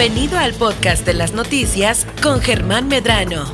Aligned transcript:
Bienvenido 0.00 0.38
al 0.38 0.54
podcast 0.54 1.04
de 1.04 1.12
las 1.12 1.34
noticias 1.34 2.06
con 2.22 2.40
Germán 2.40 2.88
Medrano. 2.88 3.44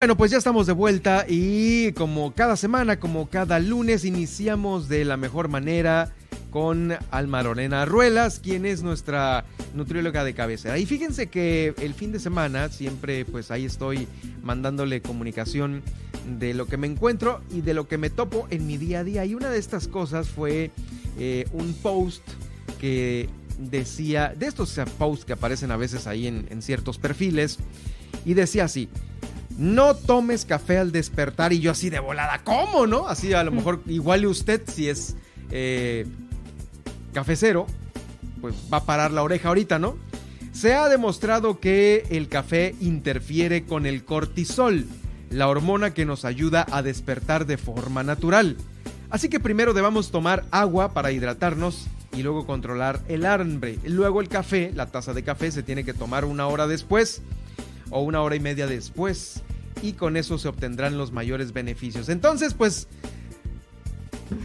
Bueno, 0.00 0.16
pues 0.16 0.30
ya 0.30 0.38
estamos 0.38 0.68
de 0.68 0.72
vuelta 0.72 1.26
y 1.28 1.90
como 1.94 2.32
cada 2.32 2.54
semana, 2.54 3.00
como 3.00 3.28
cada 3.28 3.58
lunes, 3.58 4.04
iniciamos 4.04 4.88
de 4.88 5.04
la 5.04 5.16
mejor 5.16 5.48
manera 5.48 6.14
con 6.52 6.92
Alma 7.10 7.42
Lorena 7.42 7.84
Ruelas, 7.84 8.38
quien 8.38 8.66
es 8.66 8.84
nuestra 8.84 9.44
nutrióloga 9.74 10.22
de 10.22 10.32
cabecera. 10.32 10.78
Y 10.78 10.86
fíjense 10.86 11.26
que 11.26 11.74
el 11.78 11.94
fin 11.94 12.12
de 12.12 12.20
semana 12.20 12.68
siempre 12.68 13.24
pues 13.24 13.50
ahí 13.50 13.64
estoy 13.64 14.06
mandándole 14.44 15.02
comunicación 15.02 15.82
de 16.38 16.54
lo 16.54 16.66
que 16.66 16.76
me 16.76 16.86
encuentro 16.86 17.40
y 17.50 17.62
de 17.62 17.74
lo 17.74 17.88
que 17.88 17.98
me 17.98 18.10
topo 18.10 18.46
en 18.50 18.68
mi 18.68 18.76
día 18.76 19.00
a 19.00 19.04
día. 19.04 19.24
Y 19.24 19.34
una 19.34 19.50
de 19.50 19.58
estas 19.58 19.88
cosas 19.88 20.28
fue 20.28 20.70
eh, 21.18 21.48
un 21.52 21.74
post 21.74 22.22
que 22.80 23.28
decía, 23.58 24.34
de 24.36 24.46
estos 24.46 24.78
posts 24.98 25.24
que 25.24 25.32
aparecen 25.32 25.70
a 25.70 25.76
veces 25.76 26.06
ahí 26.06 26.26
en, 26.26 26.46
en 26.50 26.62
ciertos 26.62 26.98
perfiles, 26.98 27.58
y 28.24 28.34
decía 28.34 28.64
así, 28.64 28.88
no 29.58 29.94
tomes 29.94 30.44
café 30.44 30.78
al 30.78 30.92
despertar 30.92 31.52
y 31.52 31.60
yo 31.60 31.70
así 31.70 31.90
de 31.90 32.00
volada, 32.00 32.40
¿cómo 32.42 32.86
no? 32.86 33.06
Así 33.06 33.32
a 33.32 33.44
lo 33.44 33.52
mejor 33.52 33.82
igual 33.86 34.26
usted 34.26 34.62
si 34.66 34.88
es 34.88 35.16
eh, 35.50 36.06
cafecero, 37.12 37.66
pues 38.40 38.54
va 38.72 38.78
a 38.78 38.84
parar 38.84 39.12
la 39.12 39.22
oreja 39.22 39.48
ahorita, 39.48 39.78
¿no? 39.78 39.96
Se 40.52 40.74
ha 40.74 40.88
demostrado 40.88 41.60
que 41.60 42.06
el 42.10 42.28
café 42.28 42.74
interfiere 42.80 43.64
con 43.64 43.86
el 43.86 44.04
cortisol, 44.04 44.86
la 45.30 45.48
hormona 45.48 45.94
que 45.94 46.04
nos 46.04 46.24
ayuda 46.24 46.66
a 46.70 46.82
despertar 46.82 47.46
de 47.46 47.56
forma 47.56 48.02
natural. 48.02 48.56
Así 49.10 49.28
que 49.28 49.40
primero 49.40 49.74
debamos 49.74 50.10
tomar 50.10 50.44
agua 50.50 50.92
para 50.92 51.12
hidratarnos 51.12 51.86
y 52.16 52.22
luego 52.22 52.46
controlar 52.46 53.00
el 53.08 53.26
hambre. 53.26 53.78
Luego 53.84 54.20
el 54.20 54.28
café, 54.28 54.70
la 54.74 54.86
taza 54.86 55.12
de 55.14 55.22
café 55.22 55.50
se 55.50 55.62
tiene 55.62 55.84
que 55.84 55.94
tomar 55.94 56.24
una 56.24 56.46
hora 56.46 56.66
después 56.66 57.22
o 57.90 58.00
una 58.02 58.22
hora 58.22 58.36
y 58.36 58.40
media 58.40 58.66
después 58.66 59.42
y 59.82 59.92
con 59.94 60.16
eso 60.16 60.38
se 60.38 60.48
obtendrán 60.48 60.96
los 60.96 61.12
mayores 61.12 61.52
beneficios. 61.52 62.08
Entonces, 62.08 62.54
pues 62.54 62.88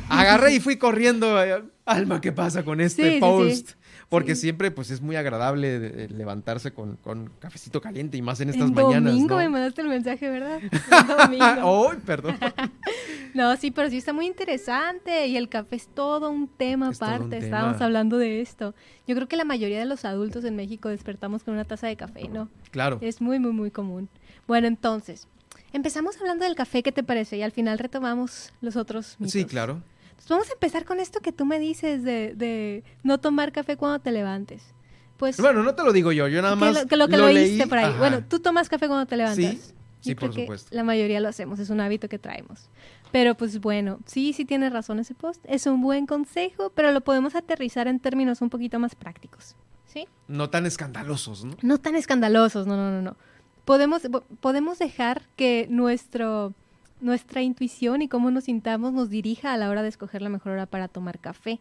agarré 0.09 0.53
y 0.55 0.59
fui 0.59 0.77
corriendo. 0.77 1.41
eh, 1.43 1.63
Alma, 1.85 2.21
¿qué 2.21 2.31
pasa 2.31 2.63
con 2.63 2.81
este 2.81 3.03
Sí, 3.03 3.13
sí, 3.15 3.19
post? 3.19 3.69
sí. 3.69 3.75
Porque 4.09 4.33
Sí. 4.35 4.41
siempre 4.41 4.71
pues 4.71 4.89
es 4.89 5.01
muy 5.01 5.15
agradable 5.15 6.07
levantarse 6.09 6.71
con, 6.71 6.95
con 6.97 7.29
cafecito 7.39 7.79
caliente 7.79 8.17
y 8.17 8.23
más 8.23 8.41
en 8.41 8.49
estas 8.49 8.67
En 8.69 8.73
mañanas. 8.73 9.13
domingo 9.13 9.35
¿no? 9.35 9.37
me 9.37 9.49
mandaste 9.49 9.81
el 9.81 9.87
mensaje, 9.87 10.29
¿verdad? 10.29 10.59
Domingo. 11.27 11.89
¡Ay, 11.91 11.97
perdón! 12.05 12.35
No, 13.35 13.55
sí, 13.57 13.69
pero 13.69 13.91
sí 13.91 13.97
está 13.97 14.11
muy 14.11 14.25
interesante 14.25 15.27
y 15.27 15.37
el 15.37 15.49
café 15.49 15.75
es 15.75 15.87
todo 15.87 16.31
un 16.31 16.47
tema 16.47 16.89
Es 16.89 16.97
todo 16.97 17.09
un 17.09 17.15
aparte. 17.15 17.29
tema. 17.35 17.45
Estábamos 17.45 17.79
hablando 17.81 18.17
de 18.17 18.41
esto. 18.41 18.73
Yo 19.05 19.15
creo 19.15 19.27
que 19.27 19.37
la 19.37 19.45
mayoría 19.45 19.77
de 19.77 19.85
los 19.85 20.03
adultos 20.03 20.43
en 20.45 20.55
México 20.55 20.89
despertamos 20.89 21.43
con 21.43 21.53
una 21.53 21.63
taza 21.63 21.85
de 21.85 21.95
café, 21.95 22.27
¿no? 22.27 22.49
Claro. 22.71 22.97
Es 23.01 23.21
muy, 23.21 23.37
muy, 23.37 23.51
muy 23.51 23.69
común. 23.69 24.09
Bueno, 24.47 24.65
entonces, 24.67 25.27
empezamos 25.73 26.17
hablando 26.17 26.43
del 26.43 26.55
café, 26.55 26.81
¿qué 26.81 26.91
te 26.91 27.03
parece? 27.03 27.37
Y 27.37 27.43
al 27.43 27.51
final 27.51 27.77
retomamos 27.77 28.51
los 28.61 28.75
otros 28.75 29.15
mitos. 29.19 29.33
Sí, 29.33 29.45
claro. 29.45 29.83
Entonces, 30.19 30.29
vamos 30.29 30.49
a 30.49 30.53
empezar 30.53 30.85
con 30.85 30.99
esto 30.99 31.19
que 31.21 31.31
tú 31.31 31.45
me 31.45 31.59
dices 31.59 32.03
de, 32.03 32.33
de 32.35 32.83
no 33.03 33.19
tomar 33.19 33.51
café 33.51 33.77
cuando 33.77 33.99
te 33.99 34.11
levantes. 34.11 34.63
Pues 35.17 35.37
Bueno, 35.39 35.63
no 35.63 35.75
te 35.75 35.83
lo 35.83 35.91
digo 35.91 36.11
yo, 36.11 36.27
yo 36.27 36.41
nada 36.41 36.55
que 36.55 36.59
más 36.61 36.81
lo 36.83 36.87
que, 36.87 36.95
lo 36.97 37.07
que 37.07 37.17
lo 37.17 37.27
leí. 37.29 37.61
por 37.65 37.77
ahí. 37.77 37.85
Ajá. 37.85 37.97
Bueno, 37.97 38.23
tú 38.27 38.39
tomas 38.39 38.69
café 38.69 38.87
cuando 38.87 39.05
te 39.05 39.17
levantas. 39.17 39.37
Sí, 39.37 39.59
sí, 40.01 40.09
Yo 40.11 40.15
por 40.15 40.29
creo 40.29 40.31
que 40.35 40.41
supuesto. 40.43 40.75
La 40.75 40.83
mayoría 40.83 41.19
lo 41.19 41.27
hacemos, 41.27 41.59
es 41.59 41.69
un 41.69 41.81
hábito 41.81 42.07
que 42.07 42.19
traemos. 42.19 42.69
Pero 43.11 43.35
pues 43.35 43.59
bueno, 43.59 43.99
sí, 44.05 44.33
sí 44.33 44.45
tiene 44.45 44.69
razón 44.69 44.99
ese 44.99 45.15
post. 45.15 45.43
Es 45.47 45.65
un 45.65 45.81
buen 45.81 46.05
consejo, 46.05 46.71
pero 46.75 46.91
lo 46.91 47.01
podemos 47.01 47.35
aterrizar 47.35 47.87
en 47.87 47.99
términos 47.99 48.41
un 48.41 48.49
poquito 48.49 48.77
más 48.79 48.95
prácticos. 48.95 49.55
¿Sí? 49.85 50.07
No 50.27 50.49
tan 50.51 50.65
escandalosos, 50.67 51.43
¿no? 51.43 51.55
No 51.63 51.79
tan 51.79 51.95
escandalosos, 51.95 52.67
no, 52.67 52.77
no, 52.77 52.91
no, 52.91 53.01
no. 53.01 53.17
Podemos, 53.65 54.03
po- 54.03 54.23
podemos 54.39 54.77
dejar 54.79 55.23
que 55.35 55.65
nuestro, 55.69 56.53
nuestra 57.01 57.41
intuición 57.41 58.01
y 58.01 58.07
cómo 58.07 58.31
nos 58.31 58.45
sintamos 58.45 58.93
nos 58.93 59.09
dirija 59.09 59.53
a 59.53 59.57
la 59.57 59.69
hora 59.69 59.81
de 59.83 59.89
escoger 59.89 60.21
la 60.21 60.29
mejor 60.29 60.53
hora 60.53 60.65
para 60.65 60.87
tomar 60.87 61.19
café. 61.19 61.59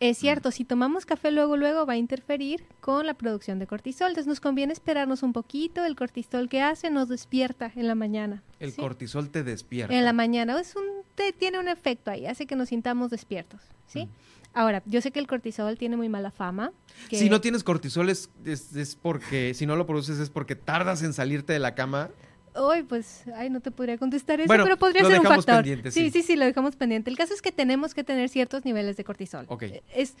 Es 0.00 0.18
cierto, 0.18 0.50
si 0.50 0.64
tomamos 0.64 1.06
café 1.06 1.30
luego, 1.30 1.56
luego 1.56 1.86
va 1.86 1.92
a 1.92 1.96
interferir 1.96 2.64
con 2.80 3.06
la 3.06 3.14
producción 3.14 3.60
de 3.60 3.68
cortisol. 3.68 4.08
Entonces 4.08 4.26
nos 4.26 4.40
conviene 4.40 4.72
esperarnos 4.72 5.22
un 5.22 5.32
poquito. 5.32 5.84
El 5.84 5.94
cortisol 5.94 6.48
que 6.48 6.60
hace 6.60 6.90
nos 6.90 7.08
despierta 7.08 7.70
en 7.76 7.86
la 7.86 7.94
mañana. 7.94 8.42
El 8.58 8.72
¿sí? 8.72 8.80
cortisol 8.80 9.30
te 9.30 9.44
despierta. 9.44 9.94
En 9.94 10.04
la 10.04 10.12
mañana. 10.12 10.58
Es 10.60 10.74
un, 10.74 10.82
te- 11.14 11.32
tiene 11.32 11.60
un 11.60 11.68
efecto 11.68 12.10
ahí, 12.10 12.26
hace 12.26 12.46
que 12.46 12.56
nos 12.56 12.70
sintamos 12.70 13.10
despiertos. 13.10 13.60
¿sí? 13.86 14.08
Ahora, 14.54 14.82
yo 14.86 15.00
sé 15.00 15.12
que 15.12 15.20
el 15.20 15.28
cortisol 15.28 15.78
tiene 15.78 15.96
muy 15.96 16.08
mala 16.08 16.32
fama. 16.32 16.72
que- 17.08 17.16
Si 17.18 17.30
no 17.30 17.40
tienes 17.40 17.62
cortisol 17.62 18.08
es, 18.10 18.28
es, 18.44 18.74
es 18.74 18.96
porque, 18.96 19.54
si 19.54 19.66
no 19.66 19.76
lo 19.76 19.86
produces 19.86 20.18
es 20.18 20.30
porque 20.30 20.56
tardas 20.56 21.04
en 21.04 21.12
salirte 21.12 21.52
de 21.52 21.60
la 21.60 21.76
cama. 21.76 22.10
Hoy, 22.54 22.82
pues, 22.82 23.24
ay, 23.34 23.50
no 23.50 23.60
te 23.60 23.70
podría 23.70 23.96
contestar 23.98 24.40
eso, 24.40 24.46
Bueno, 24.46 24.64
pero 24.64 24.76
podría 24.76 25.04
ser 25.04 25.20
un 25.20 25.26
factor. 25.26 25.64
sí, 25.64 25.90
sí. 25.90 26.10
sí, 26.10 26.22
sí, 26.22 26.36
lo 26.36 26.44
dejamos 26.44 26.76
pendiente. 26.76 27.10
El 27.10 27.16
caso 27.16 27.32
es 27.32 27.40
que 27.40 27.52
tenemos 27.52 27.94
que 27.94 28.04
tener 28.04 28.28
ciertos 28.28 28.64
niveles 28.64 28.96
de 28.96 29.04
cortisol. 29.04 29.46
Ok. 29.48 29.64
Es, 29.94 30.16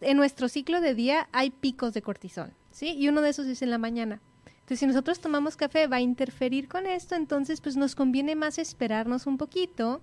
en 0.00 0.16
nuestro 0.16 0.48
ciclo 0.48 0.80
de 0.80 0.94
día 0.94 1.28
hay 1.32 1.50
picos 1.50 1.92
de 1.94 2.02
cortisol, 2.02 2.52
¿sí? 2.70 2.94
Y 2.96 3.08
uno 3.08 3.20
de 3.20 3.30
esos 3.30 3.46
es 3.46 3.62
en 3.62 3.70
la 3.70 3.78
mañana. 3.78 4.20
Entonces, 4.46 4.80
si 4.80 4.86
nosotros 4.86 5.20
tomamos 5.20 5.56
café, 5.56 5.86
va 5.86 5.96
a 5.96 6.00
interferir 6.00 6.68
con 6.68 6.86
esto, 6.86 7.14
entonces, 7.14 7.60
pues, 7.60 7.76
nos 7.76 7.94
conviene 7.94 8.34
más 8.34 8.58
esperarnos 8.58 9.26
un 9.26 9.38
poquito. 9.38 10.00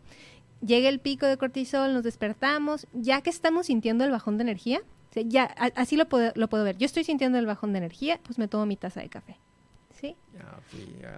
Llega 0.66 0.88
el 0.88 1.00
pico 1.00 1.26
de 1.26 1.38
cortisol, 1.38 1.94
nos 1.94 2.04
despertamos, 2.04 2.88
ya 2.94 3.22
que 3.22 3.30
estamos 3.30 3.66
sintiendo 3.68 4.06
el 4.06 4.12
bajón 4.12 4.38
de 4.38 4.44
energía, 4.44 4.82
ya, 5.26 5.44
así 5.76 5.96
lo 5.96 6.08
puedo, 6.08 6.32
lo 6.36 6.48
puedo 6.48 6.64
ver. 6.64 6.78
Yo 6.78 6.86
estoy 6.86 7.04
sintiendo 7.04 7.38
el 7.38 7.46
bajón 7.46 7.74
de 7.74 7.80
energía, 7.80 8.20
pues 8.24 8.38
me 8.40 8.48
tomo 8.48 8.66
mi 8.66 8.78
taza 8.78 9.02
de 9.02 9.10
café, 9.10 9.38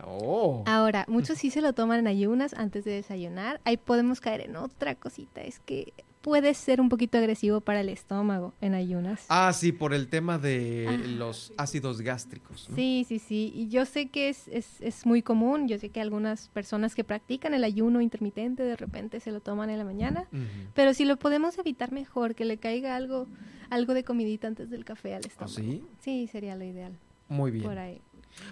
oh. 0.06 0.64
Ahora, 0.66 1.06
muchos 1.08 1.38
sí 1.38 1.50
se 1.52 1.62
lo 1.62 1.74
toman 1.74 2.00
en 2.00 2.08
ayunas 2.08 2.54
antes 2.54 2.84
de 2.86 2.92
desayunar. 2.92 3.60
Ahí 3.66 3.78
podemos 3.78 4.22
caer 4.22 4.42
en 4.42 4.56
otra 4.56 4.96
cosita, 4.96 5.42
es 5.42 5.60
que 5.60 5.94
puede 6.22 6.56
ser 6.56 6.82
un 6.82 6.90
poquito 6.90 7.20
agresivo 7.20 7.62
para 7.62 7.82
el 7.82 7.90
estómago 7.90 8.52
en 8.60 8.74
ayunas. 8.74 9.26
Ah, 9.30 9.54
sí, 9.54 9.72
por 9.72 9.94
el 9.94 10.08
tema 10.08 10.40
de 10.40 10.88
Ah. 10.90 10.98
los 11.08 11.54
ácidos 11.56 12.02
gástricos. 12.02 12.68
¿no? 12.68 12.76
Sí, 12.76 13.06
sí, 13.08 13.20
sí. 13.20 13.52
Y 13.56 13.68
yo 13.70 13.86
sé 13.86 14.08
que 14.08 14.30
es, 14.30 14.48
es, 14.48 14.82
es 14.82 15.06
muy 15.06 15.22
común. 15.22 15.68
Yo 15.68 15.78
sé 15.78 15.90
que 15.90 16.02
algunas 16.02 16.48
personas 16.48 16.96
que 16.96 17.04
practican 17.04 17.54
el 17.54 17.64
ayuno 17.64 18.02
intermitente 18.02 18.64
de 18.64 18.76
repente 18.76 19.20
se 19.20 19.32
lo 19.32 19.40
toman 19.40 19.70
en 19.70 19.78
la 19.78 19.86
mañana. 19.86 20.28
Pero 20.74 20.96
si 20.96 21.06
lo 21.06 21.18
podemos 21.18 21.60
evitar 21.60 21.92
mejor, 21.92 22.34
que 22.34 22.44
le 22.46 22.58
caiga 22.58 22.96
algo, 22.96 23.28
algo 23.70 23.94
de 23.94 24.04
comidita 24.04 24.48
antes 24.48 24.72
del 24.72 24.84
café 24.84 25.14
al 25.14 25.22
¿Ah, 25.24 25.28
estómago. 25.28 25.54
sí? 25.56 25.84
Sí, 26.00 26.26
sería 26.26 26.56
lo 26.56 26.64
ideal. 26.64 26.98
Muy 27.30 27.52
Por 27.52 27.74
bien. 27.76 27.78
ahí. 27.78 28.02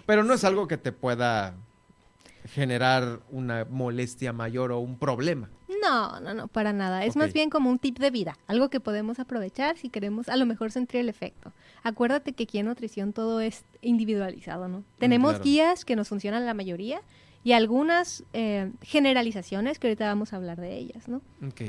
Pero 0.06 0.24
no 0.24 0.34
es 0.34 0.44
algo 0.44 0.68
que 0.68 0.76
te 0.76 0.92
pueda 0.92 1.54
generar 2.48 3.20
una 3.30 3.64
molestia 3.64 4.32
mayor 4.32 4.72
o 4.72 4.78
un 4.78 4.98
problema. 4.98 5.48
No, 5.82 6.20
no, 6.20 6.34
no, 6.34 6.48
para 6.48 6.72
nada. 6.72 7.04
Es 7.04 7.16
más 7.16 7.32
bien 7.32 7.50
como 7.50 7.70
un 7.70 7.78
tip 7.78 7.98
de 7.98 8.10
vida, 8.10 8.36
algo 8.46 8.68
que 8.68 8.80
podemos 8.80 9.18
aprovechar 9.18 9.76
si 9.76 9.88
queremos 9.88 10.28
a 10.28 10.36
lo 10.36 10.46
mejor 10.46 10.70
sentir 10.70 11.00
el 11.00 11.08
efecto. 11.08 11.52
Acuérdate 11.82 12.32
que 12.32 12.44
aquí 12.44 12.58
en 12.58 12.66
nutrición 12.66 13.12
todo 13.12 13.40
es 13.40 13.64
individualizado, 13.82 14.68
¿no? 14.68 14.84
Tenemos 14.98 15.32
claro. 15.32 15.44
guías 15.44 15.84
que 15.84 15.96
nos 15.96 16.08
funcionan 16.08 16.46
la 16.46 16.54
mayoría 16.54 17.00
y 17.44 17.52
algunas 17.52 18.24
eh, 18.32 18.72
generalizaciones 18.82 19.78
que 19.78 19.88
ahorita 19.88 20.06
vamos 20.06 20.32
a 20.32 20.36
hablar 20.36 20.60
de 20.60 20.76
ellas, 20.76 21.08
¿no? 21.08 21.20
Ok. 21.46 21.62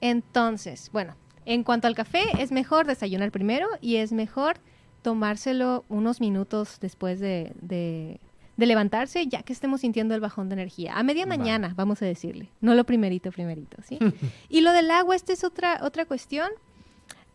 Entonces, 0.00 0.90
bueno, 0.92 1.16
en 1.46 1.64
cuanto 1.64 1.86
al 1.86 1.94
café, 1.94 2.22
es 2.38 2.52
mejor 2.52 2.86
desayunar 2.86 3.30
primero 3.30 3.68
y 3.80 3.96
es 3.96 4.12
mejor 4.12 4.56
tomárselo 5.04 5.84
unos 5.88 6.20
minutos 6.20 6.78
después 6.80 7.20
de, 7.20 7.52
de- 7.60 8.18
de 8.56 8.66
levantarse, 8.66 9.26
ya 9.26 9.42
que 9.42 9.52
estemos 9.52 9.80
sintiendo 9.82 10.14
el 10.14 10.20
bajón 10.20 10.48
de 10.48 10.54
energía. 10.54 10.96
A 10.96 11.02
media 11.02 11.26
Va. 11.26 11.36
mañana, 11.36 11.74
vamos 11.76 12.00
a 12.02 12.06
decirle. 12.06 12.48
No 12.60 12.74
lo 12.74 12.84
primerito, 12.84 13.30
primerito, 13.32 13.76
¿sí? 13.82 13.98
y 14.48 14.60
lo 14.62 14.72
del 14.72 14.90
agua, 14.90 15.14
esta 15.14 15.32
es 15.32 15.44
otra, 15.44 15.80
otra 15.82 16.06
cuestión. 16.06 16.48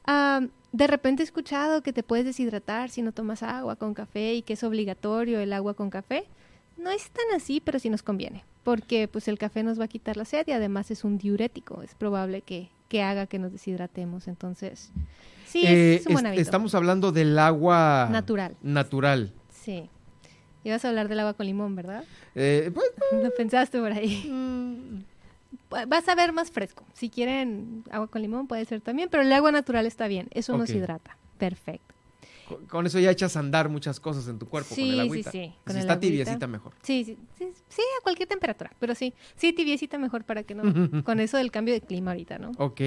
Ah, 0.06 0.42
de 0.72 0.88
repente 0.88 1.22
he 1.24 1.26
escuchado 1.26 1.82
que 1.84 1.94
te 1.94 2.04
puedes 2.04 2.26
deshidratar 2.26 2.90
si 2.90 3.02
no 3.02 3.12
tomas 3.12 3.44
agua 3.44 3.76
con 3.76 3.94
café 3.94 4.34
y 4.36 4.42
que 4.42 4.54
es 4.54 4.64
obligatorio 4.64 5.40
el 5.40 5.54
agua 5.54 5.74
con 5.74 5.90
café. 5.90 6.26
No 6.78 6.90
es 6.90 7.10
tan 7.12 7.26
así, 7.36 7.60
pero 7.60 7.78
sí 7.80 7.90
nos 7.90 8.02
conviene, 8.04 8.44
porque 8.64 9.08
pues 9.10 9.28
el 9.28 9.38
café 9.38 9.62
nos 9.64 9.78
va 9.80 9.84
a 9.86 9.88
quitar 9.90 10.16
la 10.16 10.24
sed 10.26 10.48
y 10.48 10.52
además 10.54 10.90
es 10.92 11.04
un 11.04 11.18
diurético, 11.18 11.82
es 11.82 11.94
probable 11.96 12.42
que, 12.42 12.70
que 12.88 13.02
haga 13.04 13.28
que 13.28 13.38
nos 13.40 13.52
deshidratemos, 13.52 14.28
entonces 14.30 14.92
sí, 15.50 15.64
Eh, 15.66 15.96
es, 15.96 16.06
un 16.08 16.14
buen 16.14 16.26
hábito. 16.28 16.42
estamos 16.42 16.76
hablando 16.76 17.12
del 17.12 17.38
agua 17.40 18.08
Natural. 18.12 18.56
Natural. 18.62 19.32
Sí. 19.52 19.90
Ibas 20.64 20.84
a 20.86 20.90
hablar 20.90 21.08
del 21.08 21.20
agua 21.22 21.34
con 21.34 21.46
limón, 21.46 21.76
¿verdad? 21.76 22.04
Eh, 22.36 22.70
pues, 22.74 22.86
Lo 23.24 23.32
pensaste 23.36 23.80
por 23.80 23.92
ahí. 23.92 24.26
mm, 24.30 25.04
Va- 25.74 25.86
Vas 25.86 26.08
a 26.10 26.16
ver 26.16 26.32
más 26.34 26.52
fresco. 26.52 26.84
Si 26.94 27.10
quieren 27.10 27.84
agua 27.92 28.08
con 28.08 28.22
limón 28.22 28.48
puede 28.48 28.66
ser 28.66 28.82
también, 28.82 29.10
pero 29.10 29.24
el 29.24 29.32
agua 29.34 29.52
natural 29.52 29.86
está 29.86 30.08
bien, 30.08 30.28
eso 30.32 30.58
nos 30.58 30.70
Ok. 30.70 30.76
hidrata. 30.78 31.18
Perfecto. 31.38 31.96
con- 32.48 32.66
con 32.66 32.86
eso 32.88 32.98
ya 32.98 33.12
echas 33.12 33.36
a 33.36 33.42
andar 33.42 33.70
muchas 33.70 34.00
cosas 34.00 34.28
en 34.28 34.40
tu 34.40 34.48
cuerpo 34.50 34.74
Sí, 34.74 34.82
con 34.82 34.90
el 34.90 34.96
sí, 34.96 35.02
agüita. 35.02 35.32
sí, 35.32 35.38
Si 35.38 35.54
con 35.66 35.76
el 35.76 35.82
está 35.82 35.94
agüita. 35.94 36.00
tibiecita 36.08 36.48
mejor. 36.48 36.74
Sí, 36.82 37.04
sí, 37.06 37.16
sí, 37.38 37.48
sí, 37.70 37.82
a 38.00 38.02
cualquier 38.04 38.28
temperatura, 38.28 38.72
pero 38.80 38.96
sí, 38.96 39.14
sí, 39.36 39.54
tibiecita 39.54 40.00
mejor 40.00 40.24
para 40.24 40.42
que 40.42 40.56
no, 40.56 40.64
con 41.06 41.20
eso 41.20 41.38
del 41.38 41.52
cambio 41.52 41.76
de 41.76 41.82
clima 41.82 42.10
ahorita, 42.10 42.40
¿no? 42.40 42.50
Ok. 42.58 42.82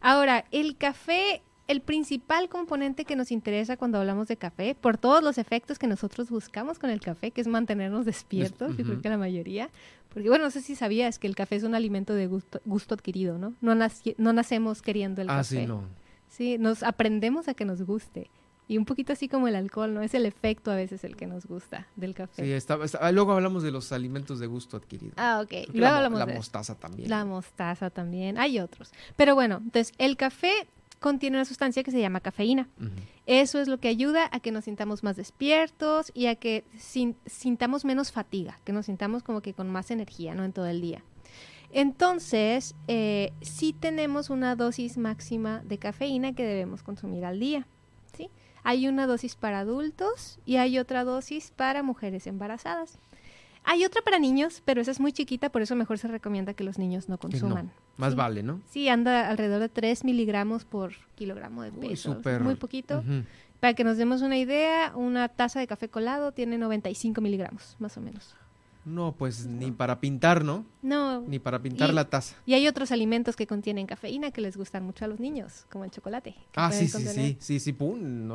Ahora, 0.00 0.44
el 0.52 0.76
café 0.76 1.42
el 1.70 1.82
principal 1.82 2.48
componente 2.48 3.04
que 3.04 3.14
nos 3.14 3.30
interesa 3.30 3.76
cuando 3.76 3.98
hablamos 3.98 4.26
de 4.26 4.36
café, 4.36 4.74
por 4.74 4.98
todos 4.98 5.22
los 5.22 5.38
efectos 5.38 5.78
que 5.78 5.86
nosotros 5.86 6.28
buscamos 6.28 6.80
con 6.80 6.90
el 6.90 7.00
café, 7.00 7.30
que 7.30 7.40
es 7.40 7.46
mantenernos 7.46 8.04
despiertos, 8.04 8.76
yo 8.76 8.84
creo 8.84 9.00
que 9.00 9.08
la 9.08 9.16
mayoría, 9.16 9.70
porque 10.12 10.28
bueno, 10.28 10.46
no 10.46 10.50
sé 10.50 10.62
si 10.62 10.74
sabías 10.74 11.20
que 11.20 11.28
el 11.28 11.36
café 11.36 11.54
es 11.54 11.62
un 11.62 11.76
alimento 11.76 12.12
de 12.14 12.26
gusto, 12.26 12.60
gusto 12.64 12.94
adquirido, 12.94 13.38
¿no? 13.38 13.54
No, 13.60 13.76
no 13.76 14.32
nacemos 14.32 14.82
queriendo 14.82 15.22
el 15.22 15.30
ah, 15.30 15.36
café. 15.36 15.60
Sí, 15.60 15.66
no. 15.66 15.84
Sí, 16.26 16.58
nos 16.58 16.82
aprendemos 16.82 17.46
a 17.46 17.54
que 17.54 17.64
nos 17.64 17.82
guste. 17.82 18.30
Y 18.66 18.76
un 18.76 18.84
poquito 18.84 19.12
así 19.12 19.28
como 19.28 19.46
el 19.46 19.54
alcohol, 19.54 19.94
¿no? 19.94 20.02
Es 20.02 20.14
el 20.14 20.26
efecto 20.26 20.72
a 20.72 20.74
veces 20.74 21.04
el 21.04 21.14
que 21.14 21.28
nos 21.28 21.46
gusta 21.46 21.86
del 21.94 22.14
café. 22.14 22.44
Sí, 22.44 22.52
está, 22.52 22.78
ah, 23.00 23.12
luego 23.12 23.32
hablamos 23.32 23.62
de 23.62 23.70
los 23.70 23.92
alimentos 23.92 24.40
de 24.40 24.48
gusto 24.48 24.76
adquirido. 24.76 25.12
Ah, 25.16 25.40
ok. 25.44 25.68
Luego 25.72 25.80
la, 25.80 25.96
hablamos 25.96 26.18
la 26.18 26.26
mostaza 26.26 26.74
también. 26.74 27.08
La 27.08 27.24
mostaza 27.24 27.90
también. 27.90 28.38
Hay 28.38 28.58
otros. 28.58 28.92
Pero 29.14 29.36
bueno, 29.36 29.60
entonces 29.62 29.92
el 29.98 30.16
café 30.16 30.68
contiene 31.00 31.38
una 31.38 31.44
sustancia 31.44 31.82
que 31.82 31.90
se 31.90 32.00
llama 32.00 32.20
cafeína. 32.20 32.68
Eso 33.26 33.58
es 33.58 33.68
lo 33.68 33.78
que 33.78 33.88
ayuda 33.88 34.28
a 34.30 34.40
que 34.40 34.52
nos 34.52 34.64
sintamos 34.64 35.02
más 35.02 35.16
despiertos 35.16 36.12
y 36.14 36.26
a 36.26 36.36
que 36.36 36.62
sintamos 37.26 37.84
menos 37.84 38.12
fatiga, 38.12 38.58
que 38.64 38.72
nos 38.72 38.86
sintamos 38.86 39.22
como 39.22 39.40
que 39.40 39.54
con 39.54 39.70
más 39.70 39.90
energía, 39.90 40.34
¿no? 40.34 40.44
En 40.44 40.52
todo 40.52 40.66
el 40.66 40.80
día. 40.80 41.02
Entonces, 41.72 42.74
eh, 42.88 43.32
sí 43.40 43.72
tenemos 43.72 44.28
una 44.28 44.56
dosis 44.56 44.98
máxima 44.98 45.62
de 45.64 45.78
cafeína 45.78 46.34
que 46.34 46.44
debemos 46.44 46.82
consumir 46.82 47.24
al 47.24 47.38
día. 47.38 47.66
¿sí? 48.16 48.28
Hay 48.62 48.88
una 48.88 49.06
dosis 49.06 49.36
para 49.36 49.60
adultos 49.60 50.38
y 50.44 50.56
hay 50.56 50.78
otra 50.78 51.04
dosis 51.04 51.52
para 51.52 51.82
mujeres 51.82 52.26
embarazadas. 52.26 52.98
Hay 53.64 53.84
otra 53.84 54.02
para 54.02 54.18
niños, 54.18 54.62
pero 54.64 54.80
esa 54.80 54.90
es 54.90 55.00
muy 55.00 55.12
chiquita, 55.12 55.50
por 55.50 55.62
eso 55.62 55.76
mejor 55.76 55.98
se 55.98 56.08
recomienda 56.08 56.54
que 56.54 56.64
los 56.64 56.78
niños 56.78 57.08
no 57.08 57.18
consuman. 57.18 57.70
Más 57.96 58.14
vale, 58.14 58.42
¿no? 58.42 58.60
Sí, 58.70 58.88
anda 58.88 59.28
alrededor 59.28 59.60
de 59.60 59.68
3 59.68 60.04
miligramos 60.04 60.64
por 60.64 60.92
kilogramo 61.14 61.62
de 61.62 61.72
peso. 61.72 62.20
Muy 62.40 62.56
poquito. 62.56 63.04
Para 63.60 63.74
que 63.74 63.84
nos 63.84 63.98
demos 63.98 64.22
una 64.22 64.38
idea, 64.38 64.92
una 64.96 65.28
taza 65.28 65.60
de 65.60 65.66
café 65.66 65.88
colado 65.88 66.32
tiene 66.32 66.56
95 66.56 67.20
miligramos, 67.20 67.76
más 67.78 67.96
o 67.98 68.00
menos. 68.00 68.34
No, 68.86 69.12
pues 69.12 69.44
ni 69.44 69.70
para 69.70 70.00
pintar, 70.00 70.42
¿no? 70.42 70.64
No. 70.80 71.20
Ni 71.20 71.38
para 71.38 71.60
pintar 71.60 71.92
la 71.92 72.08
taza. 72.08 72.36
Y 72.46 72.54
hay 72.54 72.66
otros 72.66 72.90
alimentos 72.90 73.36
que 73.36 73.46
contienen 73.46 73.86
cafeína 73.86 74.30
que 74.30 74.40
les 74.40 74.56
gustan 74.56 74.84
mucho 74.84 75.04
a 75.04 75.08
los 75.08 75.20
niños, 75.20 75.66
como 75.70 75.84
el 75.84 75.90
chocolate. 75.90 76.34
Ah, 76.56 76.72
sí, 76.72 76.88
sí, 76.88 77.06
sí, 77.06 77.36
sí, 77.38 77.60
sí, 77.60 77.72
pum, 77.74 78.26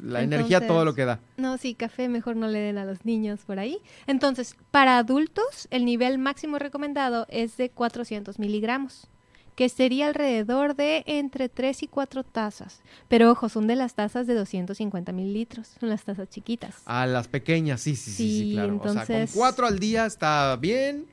la 0.00 0.22
energía 0.22 0.66
todo 0.66 0.84
lo 0.84 0.94
que 0.94 1.04
da. 1.04 1.20
No, 1.36 1.58
sí, 1.58 1.74
café 1.74 2.08
mejor 2.08 2.36
no 2.36 2.48
le 2.48 2.58
den 2.58 2.78
a 2.78 2.84
los 2.84 3.04
niños 3.04 3.40
por 3.46 3.58
ahí. 3.58 3.78
Entonces, 4.06 4.56
para 4.70 4.98
adultos, 4.98 5.68
el 5.70 5.84
nivel 5.84 6.18
máximo 6.18 6.58
recomendado 6.58 7.26
es 7.28 7.56
de 7.56 7.70
400 7.70 8.38
miligramos 8.38 9.08
que 9.54 9.68
sería 9.68 10.06
alrededor 10.06 10.74
de 10.76 11.04
entre 11.06 11.48
3 11.48 11.82
y 11.82 11.86
4 11.86 12.24
tazas. 12.24 12.80
Pero 13.08 13.30
ojo, 13.30 13.48
son 13.48 13.66
de 13.66 13.76
las 13.76 13.94
tazas 13.94 14.26
de 14.26 14.34
250 14.34 15.12
mililitros, 15.12 15.76
son 15.78 15.90
las 15.90 16.04
tazas 16.04 16.28
chiquitas. 16.30 16.76
Ah, 16.86 17.06
las 17.06 17.28
pequeñas, 17.28 17.82
sí, 17.82 17.94
sí, 17.94 18.12
sí, 18.12 18.50
claro. 18.54 18.72
Entonces, 18.72 19.02
o 19.02 19.06
sea, 19.06 19.26
con 19.26 19.34
4 19.34 19.66
al 19.66 19.78
día 19.78 20.06
está 20.06 20.56
bien. 20.56 21.06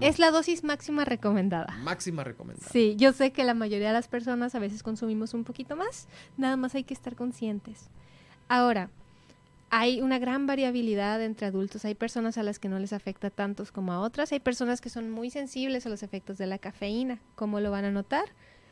Es 0.00 0.20
la 0.20 0.30
dosis 0.30 0.62
máxima 0.62 1.04
recomendada. 1.04 1.76
Máxima 1.82 2.22
recomendada. 2.22 2.70
Sí, 2.70 2.94
yo 2.96 3.12
sé 3.12 3.32
que 3.32 3.42
la 3.42 3.54
mayoría 3.54 3.88
de 3.88 3.92
las 3.94 4.06
personas 4.06 4.54
a 4.54 4.60
veces 4.60 4.84
consumimos 4.84 5.34
un 5.34 5.42
poquito 5.42 5.74
más, 5.74 6.06
nada 6.36 6.56
más 6.56 6.76
hay 6.76 6.84
que 6.84 6.94
estar 6.94 7.16
conscientes. 7.16 7.88
Ahora, 8.48 8.90
hay 9.70 10.00
una 10.00 10.18
gran 10.18 10.46
variabilidad 10.46 11.22
entre 11.22 11.46
adultos. 11.46 11.84
Hay 11.84 11.94
personas 11.94 12.38
a 12.38 12.42
las 12.42 12.58
que 12.58 12.68
no 12.68 12.78
les 12.78 12.92
afecta 12.92 13.30
tantos 13.30 13.72
como 13.72 13.92
a 13.92 14.00
otras. 14.00 14.30
Hay 14.32 14.40
personas 14.40 14.80
que 14.80 14.88
son 14.88 15.10
muy 15.10 15.30
sensibles 15.30 15.84
a 15.84 15.88
los 15.88 16.02
efectos 16.02 16.38
de 16.38 16.46
la 16.46 16.58
cafeína. 16.58 17.18
¿Cómo 17.34 17.58
lo 17.58 17.70
van 17.70 17.84
a 17.84 17.90
notar? 17.90 18.26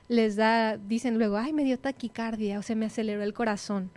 Les 0.08 0.36
da, 0.36 0.76
dicen 0.76 1.18
luego, 1.18 1.38
ay, 1.38 1.52
me 1.52 1.64
dio 1.64 1.78
taquicardia 1.78 2.58
o 2.58 2.62
se 2.62 2.76
me 2.76 2.86
aceleró 2.86 3.22
el 3.22 3.34
corazón. 3.34 3.90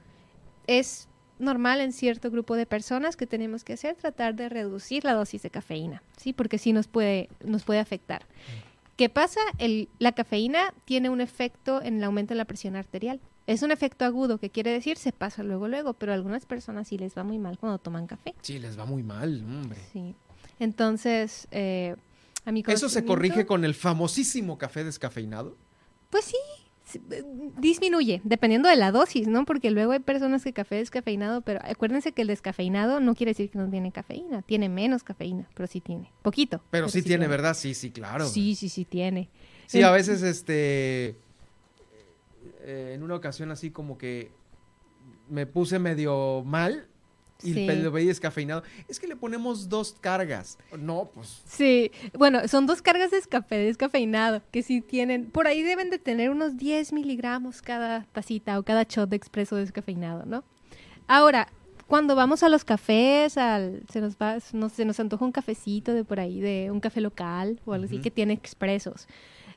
Es 0.66 1.08
normal 1.38 1.82
en 1.82 1.94
cierto 1.94 2.32
grupo 2.32 2.56
de 2.56 2.66
personas 2.66 3.16
que 3.16 3.28
tenemos 3.28 3.64
que 3.64 3.74
hacer 3.74 3.96
tratar 3.96 4.36
de 4.36 4.50
reducir 4.50 5.04
la 5.04 5.14
dosis 5.14 5.42
de 5.44 5.50
cafeína, 5.50 6.02
¿sí? 6.18 6.34
Porque 6.34 6.58
sí 6.58 6.74
nos 6.74 6.88
puede, 6.88 7.30
nos 7.44 7.64
puede 7.64 7.80
afectar. 7.80 8.26
¿Qué 8.96 9.10
pasa? 9.10 9.42
El, 9.58 9.90
la 10.00 10.14
cafeína 10.14 10.74
tiene 10.86 11.10
un 11.10 11.22
efecto 11.22 11.82
en 11.82 11.98
el 11.98 12.04
aumento 12.04 12.34
de 12.34 12.38
la 12.38 12.46
presión 12.46 12.76
arterial. 12.76 13.20
Es 13.48 13.62
un 13.62 13.72
efecto 13.72 14.06
agudo, 14.06 14.40
que 14.40 14.50
quiere 14.50 14.72
decir 14.72 14.98
se 14.98 15.12
pasa 15.12 15.44
luego, 15.44 15.68
luego, 15.68 15.94
pero 15.94 16.12
a 16.12 16.16
algunas 16.16 16.46
personas 16.46 16.88
sí 16.88 16.98
les 16.98 17.16
va 17.16 17.24
muy 17.24 17.38
mal 17.38 17.60
cuando 17.60 17.78
toman 17.78 18.08
café. 18.08 18.34
Sí, 18.42 18.58
les 18.58 18.78
va 18.78 18.86
muy 18.86 19.04
mal, 19.04 19.44
hombre. 19.44 19.80
Sí. 19.94 20.16
Entonces, 20.60 21.48
eh, 21.52 21.96
a 22.46 22.52
mi 22.52 22.64
¿Eso 22.68 22.90
se 22.90 23.06
corrige 23.06 23.46
con 23.46 23.64
el 23.64 23.76
famosísimo 23.76 24.58
café 24.58 24.84
descafeinado? 24.84 25.58
Pues 26.10 26.26
sí, 26.26 26.38
eh, 27.12 27.24
disminuye, 27.60 28.22
dependiendo 28.24 28.70
de 28.70 28.76
la 28.78 28.92
dosis, 28.92 29.28
¿no? 29.28 29.46
Porque 29.46 29.70
luego 29.70 29.92
hay 29.92 30.00
personas 30.00 30.44
que 30.44 30.54
café 30.54 30.76
descafeinado, 30.76 31.42
pero 31.42 31.60
acuérdense 31.64 32.14
que 32.14 32.22
el 32.24 32.28
descafeinado 32.28 33.00
no 33.00 33.16
quiere 33.16 33.32
decir 33.32 33.50
que 33.50 33.58
no 33.58 33.70
tiene 33.70 33.92
cafeína, 33.92 34.42
tiene 34.42 34.70
menos 34.70 35.04
cafeína, 35.04 35.50
pero 35.54 35.68
sí 35.68 35.82
tiene, 35.82 36.12
poquito. 36.22 36.62
Pero, 36.72 36.90
sí, 36.90 37.04
tiene, 37.04 37.28
¿verdad? 37.28 37.56
Sí, 37.56 37.74
sí, 37.74 37.92
claro. 37.92 38.28
Sí, 38.28 38.56
sí, 38.56 38.70
sí 38.70 38.86
tiene. 38.86 39.30
Sí, 39.68 39.82
a 39.82 39.92
veces 39.92 40.22
este 40.22 41.18
eh, 42.66 42.94
en 42.96 43.04
una 43.04 43.16
ocasión 43.16 43.52
así 43.52 43.70
como 43.70 43.98
que 43.98 44.32
me 45.30 45.46
puse 45.46 45.78
medio 45.78 46.44
mal 46.44 46.88
y 47.44 47.54
sí. 47.54 47.68
el 47.68 47.90
veía 47.92 48.08
descafeinado. 48.08 48.64
Es 48.88 49.00
que 49.00 49.08
le 49.08 49.16
ponemos 49.16 49.70
dos 49.70 49.96
cargas. 50.00 50.58
No, 50.80 51.12
pues. 51.14 51.44
Sí, 51.46 51.92
bueno, 52.18 52.48
son 52.48 52.66
dos 52.66 52.82
cargas 52.82 53.12
de 53.12 53.22
café 53.22 53.58
descafeinado 53.58 54.42
que 54.52 54.64
si 54.64 54.82
tienen, 54.82 55.30
por 55.30 55.46
ahí 55.46 55.62
deben 55.62 55.90
de 55.90 56.00
tener 56.00 56.32
unos 56.32 56.58
10 56.58 56.94
miligramos 56.94 57.62
cada 57.62 58.04
tacita 58.14 58.58
o 58.58 58.64
cada 58.64 58.84
shot 58.84 59.10
de 59.10 59.18
expreso 59.18 59.58
descafeinado, 59.58 60.26
¿no? 60.26 60.44
Ahora, 61.08 61.50
cuando 61.86 62.16
vamos 62.16 62.42
a 62.42 62.50
los 62.50 62.64
cafés, 62.64 63.38
al, 63.38 63.84
se, 63.92 64.02
nos 64.02 64.16
va, 64.16 64.40
se 64.40 64.86
nos 64.86 65.00
antoja 65.00 65.24
un 65.24 65.32
cafecito 65.32 65.94
de 65.94 66.04
por 66.04 66.20
ahí, 66.20 66.40
de 66.40 66.70
un 66.72 66.80
café 66.80 67.00
local 67.00 67.60
o 67.66 67.74
algo 67.74 67.86
así 67.86 68.00
que 68.00 68.10
tiene 68.10 68.34
expresos 68.34 69.08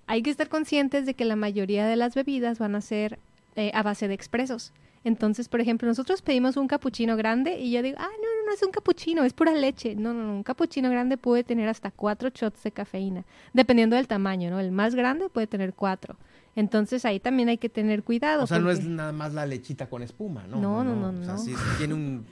hay 0.09 0.23
que 0.23 0.31
estar 0.31 0.49
conscientes 0.49 1.07
de 1.07 1.15
que 1.15 1.25
la 1.25 1.37
mayoría 1.37 1.87
de 1.87 1.95
las 1.95 2.15
bebidas 2.15 2.59
van 2.59 2.75
a 2.75 2.81
ser 2.81 3.19
eh, 3.57 3.71
a 3.75 3.83
base 3.83 4.09
de 4.09 4.15
expresos. 4.15 4.73
Entonces, 5.05 5.49
por 5.49 5.61
ejemplo, 5.61 5.87
nosotros 5.87 6.23
pedimos 6.23 6.57
un 6.57 6.67
capuchino 6.67 7.17
grande 7.17 7.59
y 7.59 7.71
yo 7.71 7.83
digo, 7.83 7.99
ah, 8.01 8.09
no, 8.09 8.29
no, 8.41 8.47
no 8.47 8.53
es 8.53 8.63
un 8.63 8.73
capuchino, 8.73 9.23
es 9.25 9.33
pura 9.33 9.53
leche. 9.53 9.95
No, 9.95 10.13
no, 10.13 10.25
no, 10.25 10.33
un 10.33 10.43
capuchino 10.43 10.91
grande 10.91 11.17
puede 11.19 11.45
tener 11.45 11.69
hasta 11.69 11.91
cuatro 11.91 12.31
shots 12.31 12.63
de 12.65 12.73
cafeína, 12.73 13.25
dependiendo 13.53 13.97
del 13.97 14.09
tamaño, 14.09 14.51
¿no? 14.51 14.59
El 14.59 14.73
más 14.73 14.95
grande 14.95 15.29
puede 15.29 15.47
tener 15.47 15.75
cuatro. 15.75 16.17
Entonces 16.57 17.05
ahí 17.05 17.21
también 17.21 17.49
hay 17.49 17.59
que 17.59 17.69
tener 17.69 18.03
cuidado. 18.03 18.45
O 18.45 18.47
sea, 18.47 18.59
no 18.59 18.71
es 18.71 18.85
nada 18.85 19.13
más 19.13 19.35
la 19.35 19.47
lechita 19.47 19.89
con 19.89 20.03
espuma, 20.03 20.47
¿no? 20.49 20.61
No, 20.61 20.83
no, 20.83 20.97
no. 20.97 21.13
no, 21.13 21.21
o 21.21 21.25
sea, 21.25 21.39
sí 21.39 21.55
tiene 21.79 21.95
un 21.95 22.27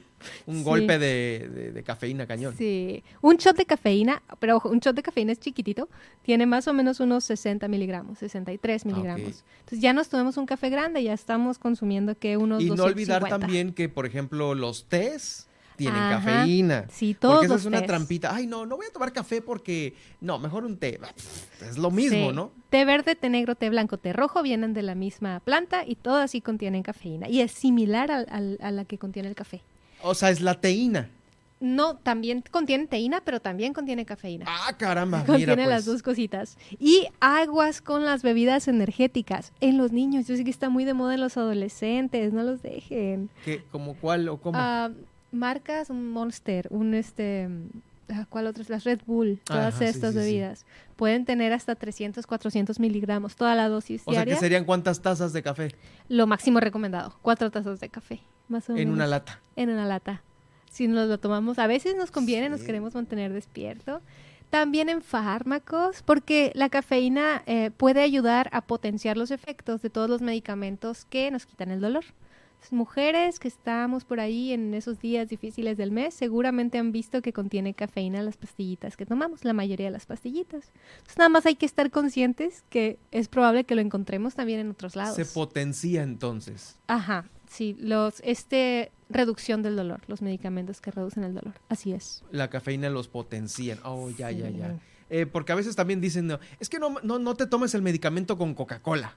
un 0.47 0.63
golpe 0.65 0.99
de, 0.99 1.83
cafeína 1.85 2.27
cañón. 2.27 2.55
Sí, 2.57 3.03
un 3.21 3.37
shot 3.37 3.57
de 3.57 3.67
cafeína, 3.67 4.23
pero 4.39 4.57
ojo, 4.57 4.69
un 4.69 4.81
shot 4.81 4.97
de 4.97 5.03
cafeína 5.03 5.33
es 5.33 5.41
chiquitito, 5.41 5.89
tiene 6.23 6.47
más 6.47 6.69
o 6.69 6.73
menos 6.73 7.01
unos 7.01 7.25
60 7.25 7.69
miligramos, 7.69 8.19
63 8.19 8.83
ah, 8.83 8.89
miligramos. 8.89 9.45
Entonces 9.61 9.81
ya 9.81 9.93
nos 9.93 10.09
tomamos 10.09 10.37
un 10.37 10.47
café 10.47 10.71
grande, 10.71 11.03
ya 11.03 11.13
estamos 11.13 11.59
consumiendo 11.59 12.17
que 12.17 12.37
unos 12.37 12.63
Y 12.63 12.71
no 12.71 12.85
olvidar 12.85 13.29
también 13.29 13.73
que, 13.73 13.89
por 13.89 14.07
ejemplo, 14.07 14.55
los 14.55 14.87
tés 14.89 15.49
tienen 15.77 16.01
cafeína. 16.01 16.87
Sí, 16.91 17.15
todos 17.15 17.37
Porque 17.37 17.47
esa 17.47 17.57
es 17.57 17.65
una 17.67 17.83
trampita. 17.83 18.35
Ay, 18.35 18.47
no, 18.47 18.67
no 18.67 18.77
voy 18.77 18.87
a 18.87 18.93
tomar 18.93 19.13
café 19.13 19.43
porque... 19.43 19.95
No, 20.21 20.39
mejor 20.39 20.65
un 20.65 20.79
té. 20.79 20.99
Es 21.61 21.79
lo 21.79 21.91
mismo, 21.91 22.33
¿no? 22.33 22.51
Té 22.71 22.85
verde, 22.85 23.15
té 23.15 23.29
negro, 23.29 23.55
té 23.55 23.69
blanco, 23.69 23.99
té 23.99 24.13
rojo 24.13 24.43
vienen 24.43 24.75
de 24.75 24.83
la 24.83 24.95
misma 24.95 25.41
planta 25.41 25.85
y 25.87 25.97
todas 25.97 26.25
así 26.25 26.41
contienen 26.41 26.83
cafeína. 26.83 27.29
Y 27.29 27.41
es 27.41 27.53
similar 27.53 28.11
a 28.11 28.71
la 28.71 28.85
que 28.85 28.99
contiene 28.99 29.29
el 29.29 29.35
café. 29.35 29.63
O 30.07 30.15
sea, 30.15 30.31
es 30.31 30.41
la 30.41 30.55
teína. 30.55 31.11
No, 31.59 31.97
también 31.97 32.45
contiene 32.51 32.87
teína, 32.87 33.23
pero 33.25 33.41
también 33.41 33.73
contiene 33.73 34.05
cafeína. 34.05 34.45
Ah, 34.47 34.75
caramba. 34.77 35.25
Contiene 35.25 35.57
mira, 35.57 35.69
las 35.69 35.85
pues. 35.85 35.95
dos 35.97 36.03
cositas. 36.03 36.59
Y 36.79 37.09
aguas 37.19 37.81
con 37.81 38.05
las 38.05 38.23
bebidas 38.23 38.69
energéticas 38.69 39.53
en 39.61 39.79
los 39.79 39.91
niños. 39.91 40.27
Yo 40.27 40.37
sé 40.37 40.45
que 40.45 40.51
está 40.51 40.69
muy 40.69 40.85
de 40.85 40.95
moda 40.95 41.15
en 41.15 41.21
los 41.21 41.37
adolescentes, 41.37 42.33
no 42.33 42.43
los 42.43 42.63
dejen. 42.63 43.31
¿Qué? 43.45 43.65
¿Como 43.73 43.95
cuál 43.95 44.29
o 44.29 44.39
cómo? 44.39 44.59
Uh, 44.59 44.93
marcas, 45.33 45.91
un 45.91 46.11
Monster, 46.11 46.69
un 46.71 46.95
este... 46.95 47.49
Ah, 48.09 48.25
¿Cuál 48.29 48.47
otro? 48.47 48.63
Las 48.69 48.85
Red 48.85 49.01
Bull, 49.05 49.41
todas 49.43 49.81
estas 49.81 50.15
bebidas. 50.15 50.65
Pueden 50.95 51.25
tener 51.25 51.53
hasta 51.53 51.75
300, 51.75 52.25
400 52.25 52.79
miligramos, 52.79 53.35
toda 53.35 53.57
la 53.57 53.69
dosis 53.69 54.03
o 54.05 54.13
sea, 54.13 54.25
¿que 54.25 54.37
serían 54.37 54.65
cuántas 54.65 55.03
tazas 55.03 55.33
de 55.33 55.43
café? 55.43 55.75
Lo 56.09 56.29
máximo 56.29 56.61
recomendado, 56.61 57.19
cuatro 57.23 57.51
tazas 57.51 57.81
de 57.81 57.89
café 57.89 58.21
más 58.49 58.69
o 58.69 58.73
en 58.73 58.79
menos. 58.79 58.95
una 58.95 59.07
lata. 59.07 59.41
En 59.57 59.71
una 59.71 59.87
lata. 59.87 60.23
Si 60.71 60.89
nos 60.89 61.09
lo 61.09 61.19
tomamos, 61.19 61.59
a 61.59 61.67
veces 61.67 61.97
nos 61.97 62.11
conviene, 62.11 62.49
nos 62.49 62.63
queremos 62.63 62.95
mantener 62.95 63.33
despierto. 63.33 64.03
También 64.51 64.89
en 64.89 65.03
fármacos, 65.03 66.03
porque 66.03 66.53
la 66.55 66.69
cafeína 66.69 67.43
eh, 67.47 67.71
puede 67.77 68.03
ayudar 68.03 68.49
a 68.53 68.61
potenciar 68.61 69.17
los 69.17 69.31
efectos 69.31 69.83
de 69.83 69.91
todos 69.91 70.09
los 70.09 70.21
medicamentos 70.21 71.05
que 71.05 71.31
nos 71.31 71.47
quitan 71.47 71.71
el 71.71 71.81
dolor. 71.81 72.05
mujeres 72.71 73.39
que 73.39 73.47
estamos 73.49 74.05
por 74.05 74.19
ahí 74.19 74.53
en 74.53 74.75
esos 74.75 75.01
días 75.01 75.29
difíciles 75.29 75.77
del 75.77 75.93
mes, 75.93 76.15
seguramente 76.15 76.79
han 76.79 76.91
visto 76.91 77.23
que 77.23 77.33
contiene 77.33 77.75
cafeína 77.75 78.23
las 78.23 78.37
pastillitas 78.37 78.97
que 78.97 79.07
tomamos, 79.07 79.45
la 79.45 79.53
mayoría 79.53 79.87
de 79.87 79.93
las 79.93 80.07
pastillitas. 80.07 80.73
Entonces, 80.99 81.19
nada 81.19 81.29
más 81.29 81.47
hay 81.47 81.55
que 81.55 81.67
estar 81.67 81.91
conscientes 81.91 82.65
que 82.69 82.99
es 83.13 83.29
probable 83.29 83.65
que 83.65 83.77
lo 83.77 83.83
encontremos 83.83 84.35
también 84.35 84.61
en 84.61 84.71
otros 84.71 84.97
lados. 84.97 85.17
Se 85.17 85.25
potencia 85.25 86.03
entonces. 86.03 86.77
Ajá, 86.89 87.27
sí, 87.49 87.77
los, 87.79 88.21
este, 88.25 88.91
reducción 89.09 89.63
del 89.63 89.77
dolor, 89.77 90.01
los 90.07 90.23
medicamentos 90.23 90.81
que 90.81 90.91
reducen 90.91 91.25
el 91.25 91.35
dolor, 91.35 91.55
así 91.69 91.93
es. 91.93 92.23
La 92.31 92.49
cafeína 92.49 92.91
los 92.91 93.09
potencia. 93.09 93.79
Oh, 93.85 94.11
ya, 94.11 94.31
ya, 94.31 94.51
ya. 94.51 94.79
Eh, 95.09 95.27
porque 95.27 95.53
a 95.53 95.55
veces 95.55 95.77
también 95.77 96.01
dicen, 96.01 96.27
no, 96.27 96.41
es 96.59 96.69
que 96.69 96.79
no, 96.79 96.97
no, 97.03 97.19
no 97.19 97.35
te 97.35 97.47
tomes 97.47 97.75
el 97.75 97.83
medicamento 97.83 98.37
con 98.37 98.55
Coca-Cola. 98.55 99.15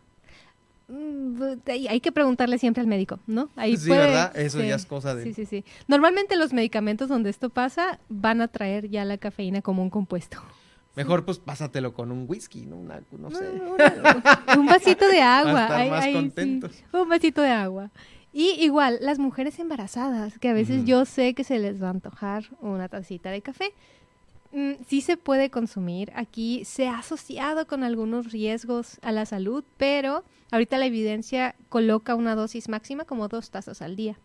Mm, 0.87 1.41
hay 1.67 1.99
que 1.99 2.11
preguntarle 2.11 2.57
siempre 2.57 2.81
al 2.81 2.87
médico, 2.87 3.19
¿no? 3.27 3.49
Ahí 3.55 3.77
sí, 3.77 3.89
¿verdad? 3.89 4.35
Eso 4.35 4.59
ya 4.61 4.75
es 4.75 4.85
cosa 4.85 5.13
de... 5.13 5.23
Sí, 5.23 5.33
sí, 5.33 5.45
sí. 5.45 5.63
Normalmente 5.87 6.35
los 6.35 6.51
medicamentos 6.51 7.09
donde 7.09 7.29
esto 7.29 7.49
pasa 7.49 7.99
van 8.09 8.41
a 8.41 8.47
traer 8.47 8.89
ya 8.89 9.05
la 9.05 9.17
cafeína 9.17 9.61
como 9.61 9.83
un 9.83 9.89
compuesto. 9.89 10.41
Mejor 10.95 11.23
pues 11.25 11.37
pásatelo 11.37 11.93
con 11.93 12.11
un 12.11 12.25
whisky, 12.27 12.65
¿no? 12.65 12.77
no 13.17 13.31
sé. 13.31 13.45
un 14.57 14.65
vasito 14.65 15.07
de 15.07 15.21
agua. 15.21 15.63
Estar 15.63 15.89
más 15.89 16.07
contentos. 16.07 16.83
un 16.91 17.07
vasito 17.07 17.41
de 17.41 17.51
agua. 17.51 17.91
Y 18.31 18.51
igual, 18.63 18.99
las 19.01 19.17
mujeres 19.17 19.57
embarazadas, 19.59 20.37
que 20.37 20.49
a 20.49 20.53
veces 20.53 20.85
yo 20.85 21.05
sé 21.05 21.33
que 21.33 21.43
se 21.43 21.57
les 21.57 21.81
va 21.81 21.87
a 21.87 21.91
antojar 21.91 22.43
una 22.61 22.87
tacita 22.87 23.31
de 23.31 23.41
café, 23.41 23.73
Mm, 24.51 24.73
sí 24.87 25.01
se 25.01 25.17
puede 25.17 25.49
consumir. 25.49 26.11
Aquí 26.15 26.65
se 26.65 26.87
ha 26.87 26.99
asociado 26.99 27.67
con 27.67 27.83
algunos 27.83 28.31
riesgos 28.31 28.97
a 29.01 29.11
la 29.11 29.25
salud, 29.25 29.63
pero 29.77 30.23
ahorita 30.51 30.77
la 30.77 30.87
evidencia 30.87 31.55
coloca 31.69 32.15
una 32.15 32.35
dosis 32.35 32.67
máxima 32.67 33.05
como 33.05 33.27
dos 33.27 33.51
tazas 33.51 33.81
al 33.81 33.95
día. 33.95 34.17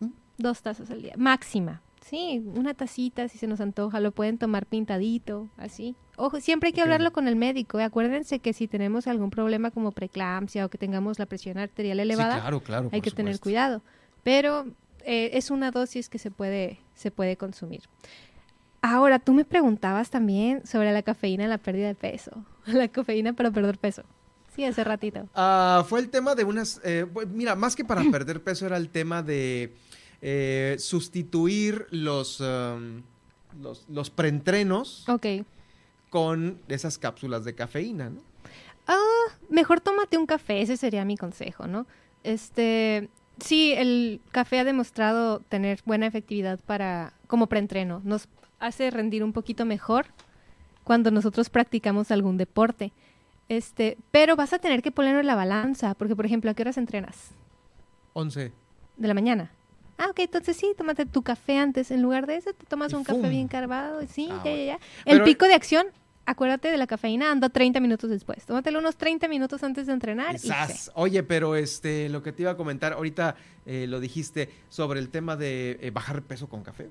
¿Mm? 0.00 0.10
Dos 0.38 0.62
tazas 0.62 0.90
al 0.90 1.02
día, 1.02 1.14
máxima. 1.16 1.80
Sí, 2.08 2.40
una 2.54 2.72
tacita 2.72 3.26
si 3.28 3.36
se 3.36 3.48
nos 3.48 3.60
antoja, 3.60 3.98
lo 3.98 4.12
pueden 4.12 4.38
tomar 4.38 4.66
pintadito, 4.66 5.48
así. 5.56 5.96
Ojo, 6.16 6.40
siempre 6.40 6.68
hay 6.68 6.72
que 6.72 6.80
hablarlo 6.80 7.12
con 7.12 7.26
el 7.26 7.34
médico. 7.34 7.80
¿eh? 7.80 7.84
Acuérdense 7.84 8.38
que 8.38 8.52
si 8.52 8.68
tenemos 8.68 9.08
algún 9.08 9.30
problema 9.30 9.72
como 9.72 9.90
preeclampsia 9.90 10.64
o 10.64 10.68
que 10.68 10.78
tengamos 10.78 11.18
la 11.18 11.26
presión 11.26 11.58
arterial 11.58 11.98
elevada, 11.98 12.40
claro, 12.40 12.60
claro, 12.60 12.90
hay 12.92 13.00
que 13.00 13.10
tener 13.10 13.40
cuidado. 13.40 13.82
Pero 14.22 14.66
eh, 15.04 15.30
es 15.32 15.50
una 15.50 15.72
dosis 15.72 16.08
que 16.08 16.18
se 16.18 16.30
puede, 16.30 16.78
se 16.94 17.10
puede 17.10 17.36
consumir. 17.36 17.82
Ahora, 18.82 19.18
tú 19.18 19.32
me 19.32 19.44
preguntabas 19.44 20.08
también 20.08 20.64
sobre 20.64 20.92
la 20.92 21.02
cafeína 21.02 21.42
en 21.42 21.50
la 21.50 21.58
pérdida 21.58 21.88
de 21.88 21.96
peso. 21.96 22.30
La 22.66 22.86
cafeína 22.86 23.32
para 23.32 23.50
perder 23.50 23.78
peso. 23.78 24.04
Sí, 24.54 24.64
hace 24.64 24.84
ratito. 24.84 25.28
Ah, 25.34 25.84
fue 25.88 25.98
el 26.00 26.08
tema 26.08 26.34
de 26.36 26.44
unas... 26.44 26.80
Eh, 26.84 27.04
mira, 27.32 27.56
más 27.56 27.74
que 27.74 27.84
para 27.84 28.02
perder 28.12 28.44
peso 28.44 28.64
era 28.64 28.76
el 28.76 28.90
tema 28.90 29.22
de 29.22 29.74
eh, 30.28 30.74
sustituir 30.80 31.86
los, 31.92 32.40
um, 32.40 33.02
los, 33.62 33.88
los, 33.88 34.10
preentrenos 34.10 35.06
con 36.10 36.58
esas 36.66 36.98
cápsulas 36.98 37.44
de 37.44 37.54
cafeína, 37.54 38.10
¿no? 38.10 38.22
Ah, 38.88 39.36
mejor 39.50 39.80
tómate 39.80 40.18
un 40.18 40.26
café, 40.26 40.62
ese 40.62 40.76
sería 40.76 41.04
mi 41.04 41.16
consejo, 41.16 41.68
¿no? 41.68 41.86
Este, 42.24 43.08
sí, 43.38 43.72
el 43.74 44.20
café 44.32 44.58
ha 44.58 44.64
demostrado 44.64 45.38
tener 45.48 45.78
buena 45.86 46.08
efectividad 46.08 46.58
para 46.58 47.12
como 47.28 47.46
preentreno. 47.46 48.00
Nos 48.02 48.26
hace 48.58 48.90
rendir 48.90 49.22
un 49.22 49.32
poquito 49.32 49.64
mejor 49.64 50.06
cuando 50.82 51.12
nosotros 51.12 51.50
practicamos 51.50 52.10
algún 52.10 52.36
deporte. 52.36 52.92
Este, 53.48 53.96
pero 54.10 54.34
vas 54.34 54.52
a 54.52 54.58
tener 54.58 54.82
que 54.82 54.90
ponerlo 54.90 55.20
en 55.20 55.28
la 55.28 55.36
balanza, 55.36 55.94
porque 55.94 56.16
por 56.16 56.26
ejemplo, 56.26 56.50
¿a 56.50 56.54
qué 56.54 56.62
horas 56.62 56.78
entrenas? 56.78 57.30
11. 58.14 58.52
De 58.96 59.06
la 59.06 59.14
mañana. 59.14 59.52
Ah, 59.98 60.08
ok, 60.10 60.20
entonces 60.20 60.56
sí, 60.56 60.74
tómate 60.76 61.06
tu 61.06 61.22
café 61.22 61.58
antes. 61.58 61.90
En 61.90 62.02
lugar 62.02 62.26
de 62.26 62.36
eso, 62.36 62.52
te 62.52 62.66
tomas 62.66 62.92
un 62.92 63.04
café 63.04 63.28
bien 63.28 63.48
cargado. 63.48 64.00
Sí, 64.08 64.28
ah, 64.30 64.42
ya, 64.44 64.54
ya, 64.54 64.64
ya. 64.64 64.78
El 65.04 65.22
pico 65.22 65.46
de 65.46 65.54
acción, 65.54 65.86
acuérdate 66.26 66.70
de 66.70 66.76
la 66.76 66.86
cafeína, 66.86 67.30
anda 67.30 67.48
30 67.48 67.80
minutos 67.80 68.10
después. 68.10 68.44
Tómatelo 68.44 68.78
unos 68.78 68.96
30 68.96 69.28
minutos 69.28 69.62
antes 69.62 69.86
de 69.86 69.92
entrenar. 69.92 70.36
Y 70.36 70.50
Oye, 70.94 71.22
pero 71.22 71.56
este, 71.56 72.08
lo 72.08 72.22
que 72.22 72.32
te 72.32 72.42
iba 72.42 72.50
a 72.50 72.56
comentar, 72.56 72.92
ahorita 72.92 73.36
eh, 73.64 73.86
lo 73.88 74.00
dijiste 74.00 74.50
sobre 74.68 75.00
el 75.00 75.08
tema 75.08 75.36
de 75.36 75.78
eh, 75.80 75.90
bajar 75.90 76.22
peso 76.22 76.48
con 76.48 76.62
café 76.62 76.88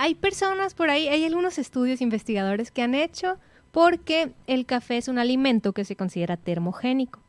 hay 0.00 0.14
personas 0.14 0.72
por 0.72 0.88
ahí, 0.88 1.08
hay 1.08 1.26
algunos 1.26 1.58
estudios 1.58 2.00
investigadores 2.00 2.70
que 2.70 2.80
han 2.80 2.94
hecho 2.94 3.36
porque 3.70 4.32
el 4.46 4.64
café 4.64 4.96
es 4.96 5.08
un 5.08 5.18
alimento 5.18 5.74
que 5.74 5.84
se 5.84 5.94
considera 5.94 6.38
termogénico. 6.38 7.20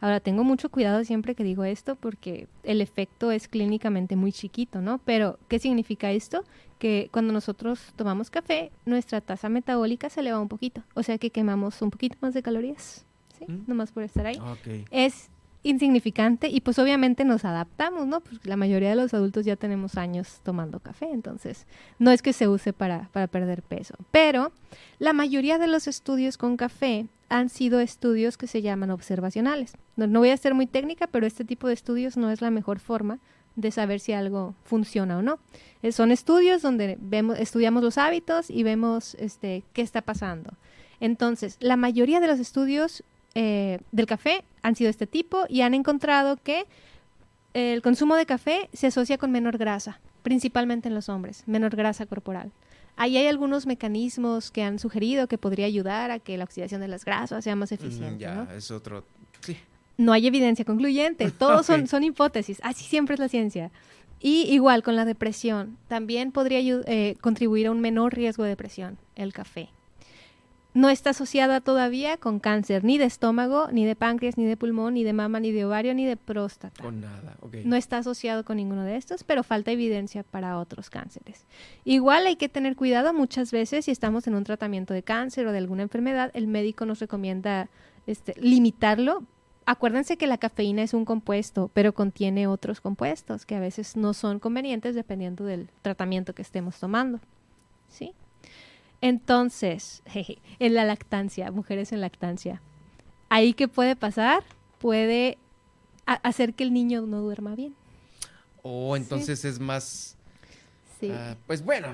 Ahora, 0.00 0.20
tengo 0.20 0.44
mucho 0.44 0.70
cuidado 0.70 1.04
siempre 1.04 1.34
que 1.34 1.44
digo 1.44 1.64
esto 1.64 1.94
porque 1.94 2.48
el 2.62 2.80
efecto 2.80 3.30
es 3.30 3.48
clínicamente 3.48 4.16
muy 4.16 4.32
chiquito, 4.32 4.80
¿no? 4.80 4.98
Pero, 5.04 5.38
¿qué 5.48 5.58
significa 5.58 6.10
esto? 6.10 6.44
Que 6.78 7.10
cuando 7.12 7.32
nosotros 7.32 7.92
tomamos 7.96 8.30
café, 8.30 8.72
nuestra 8.86 9.20
tasa 9.20 9.48
metabólica 9.48 10.08
se 10.08 10.20
eleva 10.20 10.40
un 10.40 10.48
poquito. 10.48 10.82
O 10.94 11.02
sea 11.02 11.18
que 11.18 11.30
quemamos 11.30 11.82
un 11.82 11.90
poquito 11.90 12.16
más 12.20 12.32
de 12.32 12.42
calorías, 12.42 13.04
¿sí? 13.38 13.44
Mm. 13.46 13.64
Nomás 13.66 13.92
por 13.92 14.02
estar 14.02 14.26
ahí. 14.26 14.40
Es 14.90 15.28
insignificante 15.62 16.48
y 16.48 16.60
pues 16.62 16.78
obviamente 16.78 17.24
nos 17.24 17.44
adaptamos, 17.44 18.06
¿no? 18.06 18.20
Porque 18.20 18.48
la 18.48 18.56
mayoría 18.56 18.90
de 18.90 18.96
los 18.96 19.12
adultos 19.12 19.44
ya 19.44 19.56
tenemos 19.56 19.96
años 19.96 20.40
tomando 20.42 20.80
café, 20.80 21.10
entonces 21.10 21.66
no 21.98 22.10
es 22.10 22.22
que 22.22 22.32
se 22.32 22.48
use 22.48 22.72
para, 22.72 23.08
para 23.12 23.26
perder 23.26 23.62
peso. 23.62 23.94
Pero 24.10 24.52
la 24.98 25.12
mayoría 25.12 25.58
de 25.58 25.66
los 25.66 25.86
estudios 25.86 26.38
con 26.38 26.56
café 26.56 27.06
han 27.30 27.48
sido 27.48 27.80
estudios 27.80 28.36
que 28.36 28.48
se 28.48 28.60
llaman 28.60 28.90
observacionales. 28.90 29.72
No, 29.96 30.18
voy 30.18 30.30
a 30.30 30.36
ser 30.36 30.52
muy 30.52 30.66
técnica, 30.66 31.06
pero 31.06 31.26
este 31.26 31.44
tipo 31.44 31.68
de 31.68 31.74
estudios 31.74 32.16
no 32.16 32.30
es 32.30 32.42
la 32.42 32.50
mejor 32.50 32.80
forma 32.80 33.20
de 33.56 33.70
saber 33.70 34.00
si 34.00 34.12
algo 34.12 34.54
funciona 34.64 35.16
o 35.16 35.22
no. 35.22 35.38
Eh, 35.82 35.92
son 35.92 36.10
estudios 36.10 36.60
donde 36.60 36.98
vemos, 37.00 37.38
estudiamos 37.38 37.82
los 37.82 37.98
hábitos 37.98 38.50
y 38.50 38.64
vemos 38.64 39.14
este, 39.14 39.62
qué 39.72 39.82
está 39.82 40.02
pasando. 40.02 40.50
Entonces, 40.98 41.56
la 41.60 41.76
mayoría 41.76 42.20
de 42.20 42.26
los 42.26 42.40
estudios 42.40 43.04
eh, 43.34 43.78
del 43.92 44.06
café 44.06 44.44
han 44.62 44.74
sido 44.74 44.90
este 44.90 45.06
tipo 45.06 45.44
y 45.48 45.60
han 45.60 45.74
encontrado 45.74 46.36
que 46.36 46.66
el 47.54 47.80
consumo 47.80 48.16
de 48.16 48.26
café 48.26 48.68
se 48.72 48.88
asocia 48.88 49.18
con 49.18 49.30
menor 49.30 49.56
grasa, 49.56 50.00
principalmente 50.22 50.88
en 50.88 50.94
los 50.94 51.08
hombres, 51.08 51.44
menor 51.46 51.76
grasa 51.76 52.06
corporal. 52.06 52.50
Ahí 53.00 53.16
hay 53.16 53.28
algunos 53.28 53.64
mecanismos 53.64 54.50
que 54.50 54.62
han 54.62 54.78
sugerido 54.78 55.26
que 55.26 55.38
podría 55.38 55.64
ayudar 55.64 56.10
a 56.10 56.18
que 56.18 56.36
la 56.36 56.44
oxidación 56.44 56.82
de 56.82 56.88
las 56.88 57.06
grasas 57.06 57.42
sea 57.42 57.56
más 57.56 57.72
eficiente. 57.72 58.18
ya, 58.18 58.46
es 58.54 58.70
otro. 58.70 59.06
Sí. 59.40 59.56
No 59.96 60.12
hay 60.12 60.26
evidencia 60.26 60.66
concluyente, 60.66 61.30
todos 61.30 61.64
son, 61.64 61.86
son 61.86 62.04
hipótesis, 62.04 62.60
así 62.62 62.84
siempre 62.84 63.14
es 63.14 63.20
la 63.20 63.30
ciencia. 63.30 63.70
Y 64.20 64.42
igual 64.52 64.82
con 64.82 64.96
la 64.96 65.06
depresión, 65.06 65.78
también 65.88 66.30
podría 66.30 66.60
eh, 66.60 67.16
contribuir 67.22 67.68
a 67.68 67.70
un 67.70 67.80
menor 67.80 68.14
riesgo 68.14 68.42
de 68.42 68.50
depresión 68.50 68.98
el 69.16 69.32
café 69.32 69.70
no 70.72 70.88
está 70.88 71.10
asociada 71.10 71.60
todavía 71.60 72.16
con 72.16 72.38
cáncer 72.38 72.84
ni 72.84 72.96
de 72.96 73.04
estómago, 73.04 73.68
ni 73.72 73.84
de 73.84 73.96
páncreas, 73.96 74.38
ni 74.38 74.44
de 74.44 74.56
pulmón, 74.56 74.94
ni 74.94 75.04
de 75.04 75.12
mama, 75.12 75.40
ni 75.40 75.50
de 75.50 75.64
ovario, 75.64 75.94
ni 75.94 76.06
de 76.06 76.16
próstata. 76.16 76.82
Con 76.82 77.00
nada, 77.00 77.36
ok. 77.40 77.56
No 77.64 77.76
está 77.76 77.98
asociado 77.98 78.44
con 78.44 78.58
ninguno 78.58 78.84
de 78.84 78.96
estos, 78.96 79.24
pero 79.24 79.42
falta 79.42 79.72
evidencia 79.72 80.22
para 80.22 80.58
otros 80.58 80.88
cánceres. 80.88 81.44
Igual 81.84 82.26
hay 82.26 82.36
que 82.36 82.48
tener 82.48 82.76
cuidado 82.76 83.12
muchas 83.12 83.50
veces 83.50 83.86
si 83.86 83.90
estamos 83.90 84.26
en 84.26 84.34
un 84.34 84.44
tratamiento 84.44 84.94
de 84.94 85.02
cáncer 85.02 85.46
o 85.46 85.52
de 85.52 85.58
alguna 85.58 85.82
enfermedad, 85.82 86.30
el 86.34 86.46
médico 86.46 86.86
nos 86.86 87.00
recomienda 87.00 87.68
este, 88.06 88.34
limitarlo. 88.40 89.24
Acuérdense 89.66 90.16
que 90.16 90.26
la 90.26 90.38
cafeína 90.38 90.82
es 90.82 90.94
un 90.94 91.04
compuesto, 91.04 91.70
pero 91.74 91.92
contiene 91.92 92.46
otros 92.46 92.80
compuestos 92.80 93.44
que 93.44 93.56
a 93.56 93.60
veces 93.60 93.96
no 93.96 94.14
son 94.14 94.38
convenientes 94.38 94.94
dependiendo 94.94 95.44
del 95.44 95.68
tratamiento 95.82 96.34
que 96.34 96.42
estemos 96.42 96.78
tomando. 96.78 97.20
¿Sí? 97.88 98.14
Entonces, 99.00 100.02
en 100.58 100.74
la 100.74 100.84
lactancia, 100.84 101.50
mujeres 101.50 101.92
en 101.92 102.00
lactancia, 102.00 102.60
ahí 103.28 103.54
qué 103.54 103.68
puede 103.68 103.96
pasar, 103.96 104.42
puede 104.78 105.38
hacer 106.06 106.54
que 106.54 106.64
el 106.64 106.72
niño 106.72 107.02
no 107.02 107.20
duerma 107.20 107.54
bien. 107.54 107.74
O 108.62 108.90
oh, 108.90 108.96
entonces 108.96 109.44
es 109.44 109.58
más, 109.58 110.16
sí. 111.00 111.10
Ah, 111.10 111.36
pues 111.46 111.64
bueno, 111.64 111.88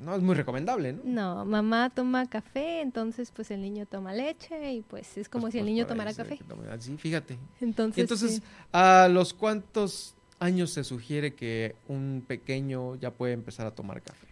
no 0.00 0.16
es 0.16 0.22
muy 0.22 0.34
recomendable, 0.34 0.94
¿no? 0.94 1.02
No, 1.04 1.44
mamá 1.44 1.90
toma 1.90 2.26
café, 2.28 2.80
entonces 2.80 3.30
pues 3.30 3.50
el 3.50 3.62
niño 3.62 3.86
toma 3.86 4.12
leche 4.12 4.72
y 4.72 4.82
pues 4.82 5.16
es 5.16 5.28
como 5.28 5.42
pues, 5.42 5.52
si 5.52 5.58
el 5.58 5.64
pues, 5.64 5.72
niño 5.72 5.86
tomara 5.86 6.12
café. 6.12 6.38
Sí, 6.80 6.96
fíjate. 6.96 7.38
Entonces, 7.60 7.98
entonces 8.02 8.42
¿a 8.72 9.08
los 9.08 9.32
cuántos 9.32 10.14
años 10.40 10.70
se 10.70 10.82
sugiere 10.82 11.34
que 11.34 11.76
un 11.88 12.24
pequeño 12.26 12.96
ya 12.96 13.12
puede 13.12 13.32
empezar 13.32 13.66
a 13.66 13.70
tomar 13.70 14.02
café? 14.02 14.26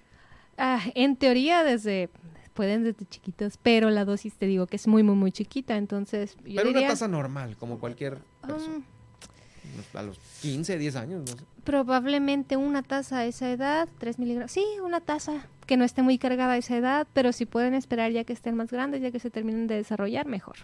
Ah, 0.58 0.80
en 0.94 1.16
teoría 1.16 1.64
desde 1.64 2.08
pueden 2.54 2.84
desde 2.84 3.04
chiquitos, 3.06 3.58
pero 3.62 3.90
la 3.90 4.04
dosis 4.04 4.34
te 4.34 4.46
digo 4.46 4.66
que 4.66 4.76
es 4.76 4.86
muy 4.86 5.02
muy 5.02 5.16
muy 5.16 5.32
chiquita, 5.32 5.76
entonces 5.76 6.36
yo 6.44 6.56
Pero 6.56 6.70
una 6.70 6.86
tasa 6.86 7.08
normal, 7.08 7.56
como 7.58 7.78
cualquier 7.78 8.18
persona. 8.46 8.76
Um, 8.76 8.84
a 9.94 10.02
los 10.02 10.18
15, 10.42 10.78
10 10.78 10.96
años, 10.96 11.20
no 11.22 11.36
sé. 11.36 11.44
Probablemente 11.64 12.56
una 12.56 12.82
taza 12.82 13.18
a 13.18 13.24
esa 13.24 13.50
edad, 13.50 13.88
3 13.98 14.18
miligramos. 14.18 14.52
Sí, 14.52 14.64
una 14.84 15.00
taza 15.00 15.46
que 15.66 15.76
no 15.76 15.84
esté 15.84 16.02
muy 16.02 16.18
cargada 16.18 16.52
a 16.52 16.56
esa 16.58 16.76
edad, 16.76 17.06
pero 17.12 17.32
si 17.32 17.46
pueden 17.46 17.74
esperar 17.74 18.12
ya 18.12 18.24
que 18.24 18.32
estén 18.32 18.54
más 18.54 18.70
grandes, 18.70 19.00
ya 19.02 19.10
que 19.10 19.18
se 19.18 19.30
terminen 19.30 19.66
de 19.66 19.76
desarrollar, 19.76 20.26
mejor. 20.26 20.56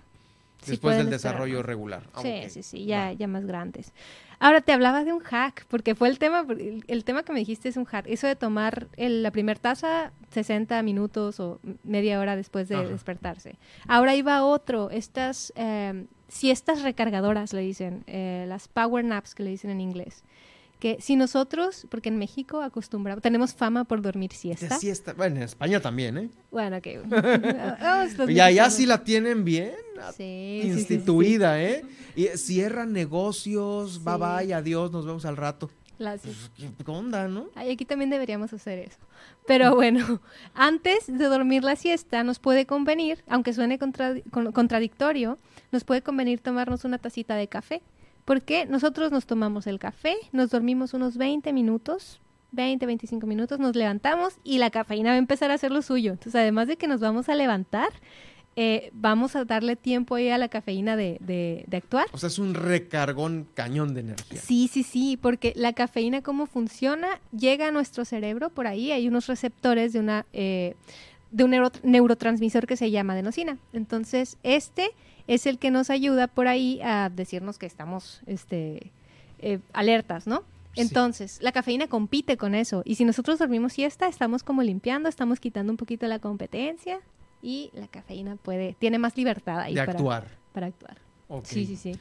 Después 0.66 0.96
del 0.96 1.06
esperar 1.06 1.34
desarrollo 1.34 1.62
regular. 1.62 2.02
Ah, 2.14 2.20
Sí, 2.22 2.42
sí, 2.50 2.62
sí, 2.62 2.84
ya, 2.84 3.06
Va. 3.06 3.12
ya 3.14 3.26
más 3.26 3.46
grandes. 3.46 3.92
Ahora 4.42 4.62
te 4.62 4.72
hablaba 4.72 5.04
de 5.04 5.12
un 5.12 5.20
hack, 5.20 5.66
porque 5.68 5.94
fue 5.94 6.08
el 6.08 6.18
tema, 6.18 6.46
el, 6.88 7.04
tema 7.04 7.22
que 7.24 7.32
me 7.32 7.40
dijiste 7.40 7.68
es 7.68 7.76
un 7.76 7.84
hack. 7.84 8.06
Eso 8.08 8.26
de 8.26 8.36
tomar 8.36 8.88
el- 8.96 9.22
la 9.22 9.30
primer 9.30 9.58
taza 9.58 10.12
60 10.30 10.82
minutos 10.82 11.38
o 11.40 11.60
media 11.84 12.18
hora 12.18 12.36
después 12.36 12.66
de 12.68 12.76
Ajá. 12.76 12.88
despertarse. 12.88 13.56
Ahora 13.86 14.14
iba 14.14 14.42
otro, 14.42 14.88
estas 14.90 15.52
eh, 15.56 16.06
siestas 16.28 16.80
recargadoras, 16.82 17.52
le 17.52 17.60
dicen, 17.60 18.02
eh, 18.06 18.46
las 18.48 18.66
power 18.66 19.04
naps 19.04 19.34
que 19.34 19.42
le 19.42 19.50
dicen 19.50 19.70
en 19.70 19.80
inglés. 19.82 20.24
Que 20.80 20.96
si 21.00 21.14
nosotros, 21.14 21.86
porque 21.90 22.08
en 22.08 22.16
México 22.18 22.62
acostumbramos, 22.62 23.22
tenemos 23.22 23.52
fama 23.54 23.84
por 23.84 24.00
dormir 24.02 24.30
De 24.30 24.36
siesta. 24.36 24.78
siesta. 24.78 25.12
Bueno, 25.12 25.36
en 25.36 25.42
España 25.42 25.78
también, 25.80 26.16
¿eh? 26.18 26.30
Bueno, 26.50 26.78
Ya, 26.78 26.90
ya 28.18 28.26
mexicanos. 28.26 28.72
sí 28.74 28.86
la 28.86 29.04
tienen 29.04 29.44
bien 29.44 29.72
Sí, 30.16 30.16
sí, 30.16 30.62
sí, 30.62 30.62
sí, 30.62 30.70
sí. 30.70 30.78
instituida, 30.78 31.62
¿eh? 31.62 31.84
Y 32.16 32.24
cierran 32.38 32.92
negocios, 32.94 34.02
bye 34.02 34.16
bye, 34.16 34.54
adiós, 34.54 34.90
nos 34.90 35.04
vemos 35.06 35.24
al 35.26 35.36
rato. 35.36 35.70
La- 35.98 36.16
sí. 36.16 36.34
Pues, 36.56 36.70
¿Qué 36.84 36.90
onda, 36.90 37.28
no? 37.28 37.48
Ay, 37.54 37.70
aquí 37.72 37.84
también 37.84 38.08
deberíamos 38.08 38.52
hacer 38.54 38.78
eso. 38.78 38.96
Pero 39.46 39.74
bueno, 39.74 40.20
antes 40.54 41.06
de 41.06 41.24
dormir 41.26 41.62
la 41.62 41.76
siesta 41.76 42.24
nos 42.24 42.38
puede 42.38 42.64
convenir, 42.64 43.22
aunque 43.28 43.52
suene 43.52 43.78
contra- 43.78 44.14
con- 44.30 44.52
contradictorio, 44.52 45.36
nos 45.72 45.84
puede 45.84 46.00
convenir 46.00 46.40
tomarnos 46.40 46.84
una 46.86 46.96
tacita 46.96 47.34
de 47.34 47.48
café. 47.48 47.82
Porque 48.30 48.64
nosotros 48.64 49.10
nos 49.10 49.26
tomamos 49.26 49.66
el 49.66 49.80
café, 49.80 50.14
nos 50.30 50.50
dormimos 50.50 50.94
unos 50.94 51.16
20 51.16 51.52
minutos, 51.52 52.20
20, 52.52 52.86
25 52.86 53.26
minutos, 53.26 53.58
nos 53.58 53.74
levantamos 53.74 54.34
y 54.44 54.58
la 54.58 54.70
cafeína 54.70 55.08
va 55.10 55.14
a 55.16 55.18
empezar 55.18 55.50
a 55.50 55.54
hacer 55.54 55.72
lo 55.72 55.82
suyo. 55.82 56.12
Entonces, 56.12 56.36
además 56.36 56.68
de 56.68 56.76
que 56.76 56.86
nos 56.86 57.00
vamos 57.00 57.28
a 57.28 57.34
levantar, 57.34 57.88
eh, 58.54 58.90
vamos 58.92 59.34
a 59.34 59.44
darle 59.44 59.74
tiempo 59.74 60.14
ahí 60.14 60.28
a 60.28 60.38
la 60.38 60.46
cafeína 60.46 60.94
de, 60.94 61.16
de- 61.20 61.64
de 61.66 61.76
actuar. 61.76 62.06
O 62.12 62.18
sea, 62.18 62.28
es 62.28 62.38
un 62.38 62.54
recargón 62.54 63.48
cañón 63.54 63.94
de 63.94 64.00
energía. 64.02 64.40
Sí, 64.40 64.68
sí, 64.72 64.84
sí, 64.84 65.16
porque 65.20 65.52
la 65.56 65.72
cafeína, 65.72 66.22
¿cómo 66.22 66.46
funciona? 66.46 67.20
Llega 67.36 67.66
a 67.66 67.70
nuestro 67.72 68.04
cerebro, 68.04 68.50
por 68.50 68.68
ahí 68.68 68.92
hay 68.92 69.08
unos 69.08 69.26
receptores 69.26 69.92
de, 69.92 69.98
una, 69.98 70.24
eh, 70.32 70.76
de 71.30 71.44
un 71.44 71.50
neuro- 71.50 71.70
neurotransmisor 71.82 72.66
que 72.66 72.76
se 72.76 72.90
llama 72.90 73.12
adenosina. 73.14 73.58
Entonces, 73.72 74.36
este 74.42 74.90
es 75.26 75.46
el 75.46 75.58
que 75.58 75.70
nos 75.70 75.90
ayuda 75.90 76.26
por 76.26 76.48
ahí 76.48 76.80
a 76.82 77.08
decirnos 77.08 77.58
que 77.58 77.66
estamos 77.66 78.20
este, 78.26 78.90
eh, 79.38 79.58
alertas, 79.72 80.26
¿no? 80.26 80.42
Sí. 80.74 80.82
Entonces, 80.82 81.38
la 81.42 81.52
cafeína 81.52 81.88
compite 81.88 82.36
con 82.36 82.54
eso. 82.54 82.82
Y 82.84 82.94
si 82.96 83.04
nosotros 83.04 83.38
dormimos 83.38 83.72
siesta, 83.72 84.06
estamos 84.08 84.42
como 84.42 84.62
limpiando, 84.62 85.08
estamos 85.08 85.40
quitando 85.40 85.72
un 85.72 85.76
poquito 85.76 86.06
la 86.06 86.18
competencia 86.18 87.00
y 87.42 87.70
la 87.74 87.86
cafeína 87.88 88.36
puede, 88.36 88.74
tiene 88.78 88.98
más 88.98 89.16
libertad 89.16 89.60
ahí 89.60 89.74
de 89.74 89.80
para, 89.80 89.92
actuar. 89.92 90.26
para 90.52 90.66
actuar. 90.68 90.96
Sí, 91.44 91.64
sí, 91.66 91.76
sí. 91.76 91.92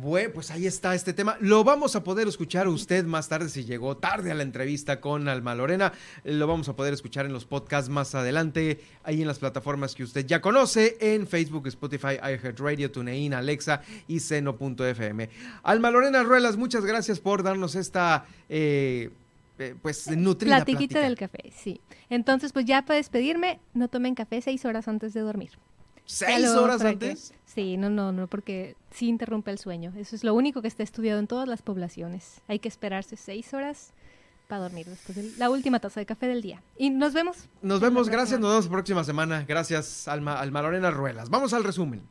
Bueno, 0.00 0.30
pues 0.34 0.50
ahí 0.50 0.66
está 0.66 0.94
este 0.94 1.12
tema. 1.12 1.36
Lo 1.40 1.62
vamos 1.62 1.94
a 1.94 2.02
poder 2.02 2.26
escuchar 2.26 2.66
usted 2.66 3.04
más 3.04 3.28
tarde 3.28 3.48
si 3.48 3.64
llegó 3.64 3.96
tarde 3.96 4.32
a 4.32 4.34
la 4.34 4.42
entrevista 4.42 5.00
con 5.00 5.28
Alma 5.28 5.54
Lorena. 5.54 5.92
Lo 6.24 6.46
vamos 6.46 6.68
a 6.68 6.74
poder 6.74 6.92
escuchar 6.94 7.26
en 7.26 7.32
los 7.32 7.44
podcasts 7.44 7.88
más 7.88 8.14
adelante, 8.14 8.80
ahí 9.04 9.20
en 9.20 9.28
las 9.28 9.38
plataformas 9.38 9.94
que 9.94 10.02
usted 10.02 10.26
ya 10.26 10.40
conoce, 10.40 10.96
en 11.00 11.28
Facebook, 11.28 11.68
Spotify, 11.68 12.16
iHeartRadio, 12.16 12.90
TuneIn, 12.90 13.34
Alexa 13.34 13.82
y 14.08 14.18
Seno.fm. 14.18 15.30
Alma 15.62 15.90
Lorena 15.90 16.22
Ruelas, 16.24 16.56
muchas 16.56 16.84
gracias 16.84 17.20
por 17.20 17.42
darnos 17.42 17.76
esta, 17.76 18.26
eh, 18.48 19.10
eh, 19.58 19.74
pues, 19.80 20.08
nutrida 20.08 20.56
Platiquita 20.56 21.00
plática. 21.00 21.00
del 21.00 21.16
café, 21.16 21.52
sí. 21.56 21.80
Entonces, 22.10 22.52
pues 22.52 22.64
ya 22.64 22.84
para 22.84 22.96
despedirme, 22.96 23.60
no 23.74 23.88
tomen 23.88 24.14
café 24.14 24.42
seis 24.42 24.64
horas 24.64 24.88
antes 24.88 25.14
de 25.14 25.20
dormir. 25.20 25.50
¿Seis 26.06 26.48
horas 26.48 26.82
antes? 26.82 27.32
Sí, 27.46 27.76
no, 27.76 27.88
no, 27.88 28.12
no, 28.12 28.26
porque 28.26 28.76
sí 28.90 29.08
interrumpe 29.08 29.50
el 29.50 29.58
sueño. 29.58 29.92
Eso 29.96 30.16
es 30.16 30.24
lo 30.24 30.34
único 30.34 30.60
que 30.60 30.68
está 30.68 30.82
estudiado 30.82 31.20
en 31.20 31.26
todas 31.26 31.48
las 31.48 31.62
poblaciones. 31.62 32.40
Hay 32.48 32.58
que 32.58 32.68
esperarse 32.68 33.16
seis 33.16 33.54
horas 33.54 33.92
para 34.48 34.62
dormir 34.62 34.86
después 34.86 35.16
de 35.16 35.38
la 35.38 35.50
última 35.50 35.78
taza 35.78 36.00
de 36.00 36.06
café 36.06 36.26
del 36.26 36.42
día. 36.42 36.62
Y 36.76 36.90
nos 36.90 37.12
vemos. 37.12 37.48
Nos 37.62 37.80
vemos, 37.80 38.08
gracias, 38.08 38.40
nos 38.40 38.50
vemos 38.50 38.64
la 38.66 38.70
próxima 38.72 39.04
semana. 39.04 39.44
Gracias, 39.46 40.08
Alma, 40.08 40.38
Alma 40.38 40.62
Lorena 40.62 40.90
Ruelas. 40.90 41.30
Vamos 41.30 41.52
al 41.54 41.64
resumen. 41.64 42.02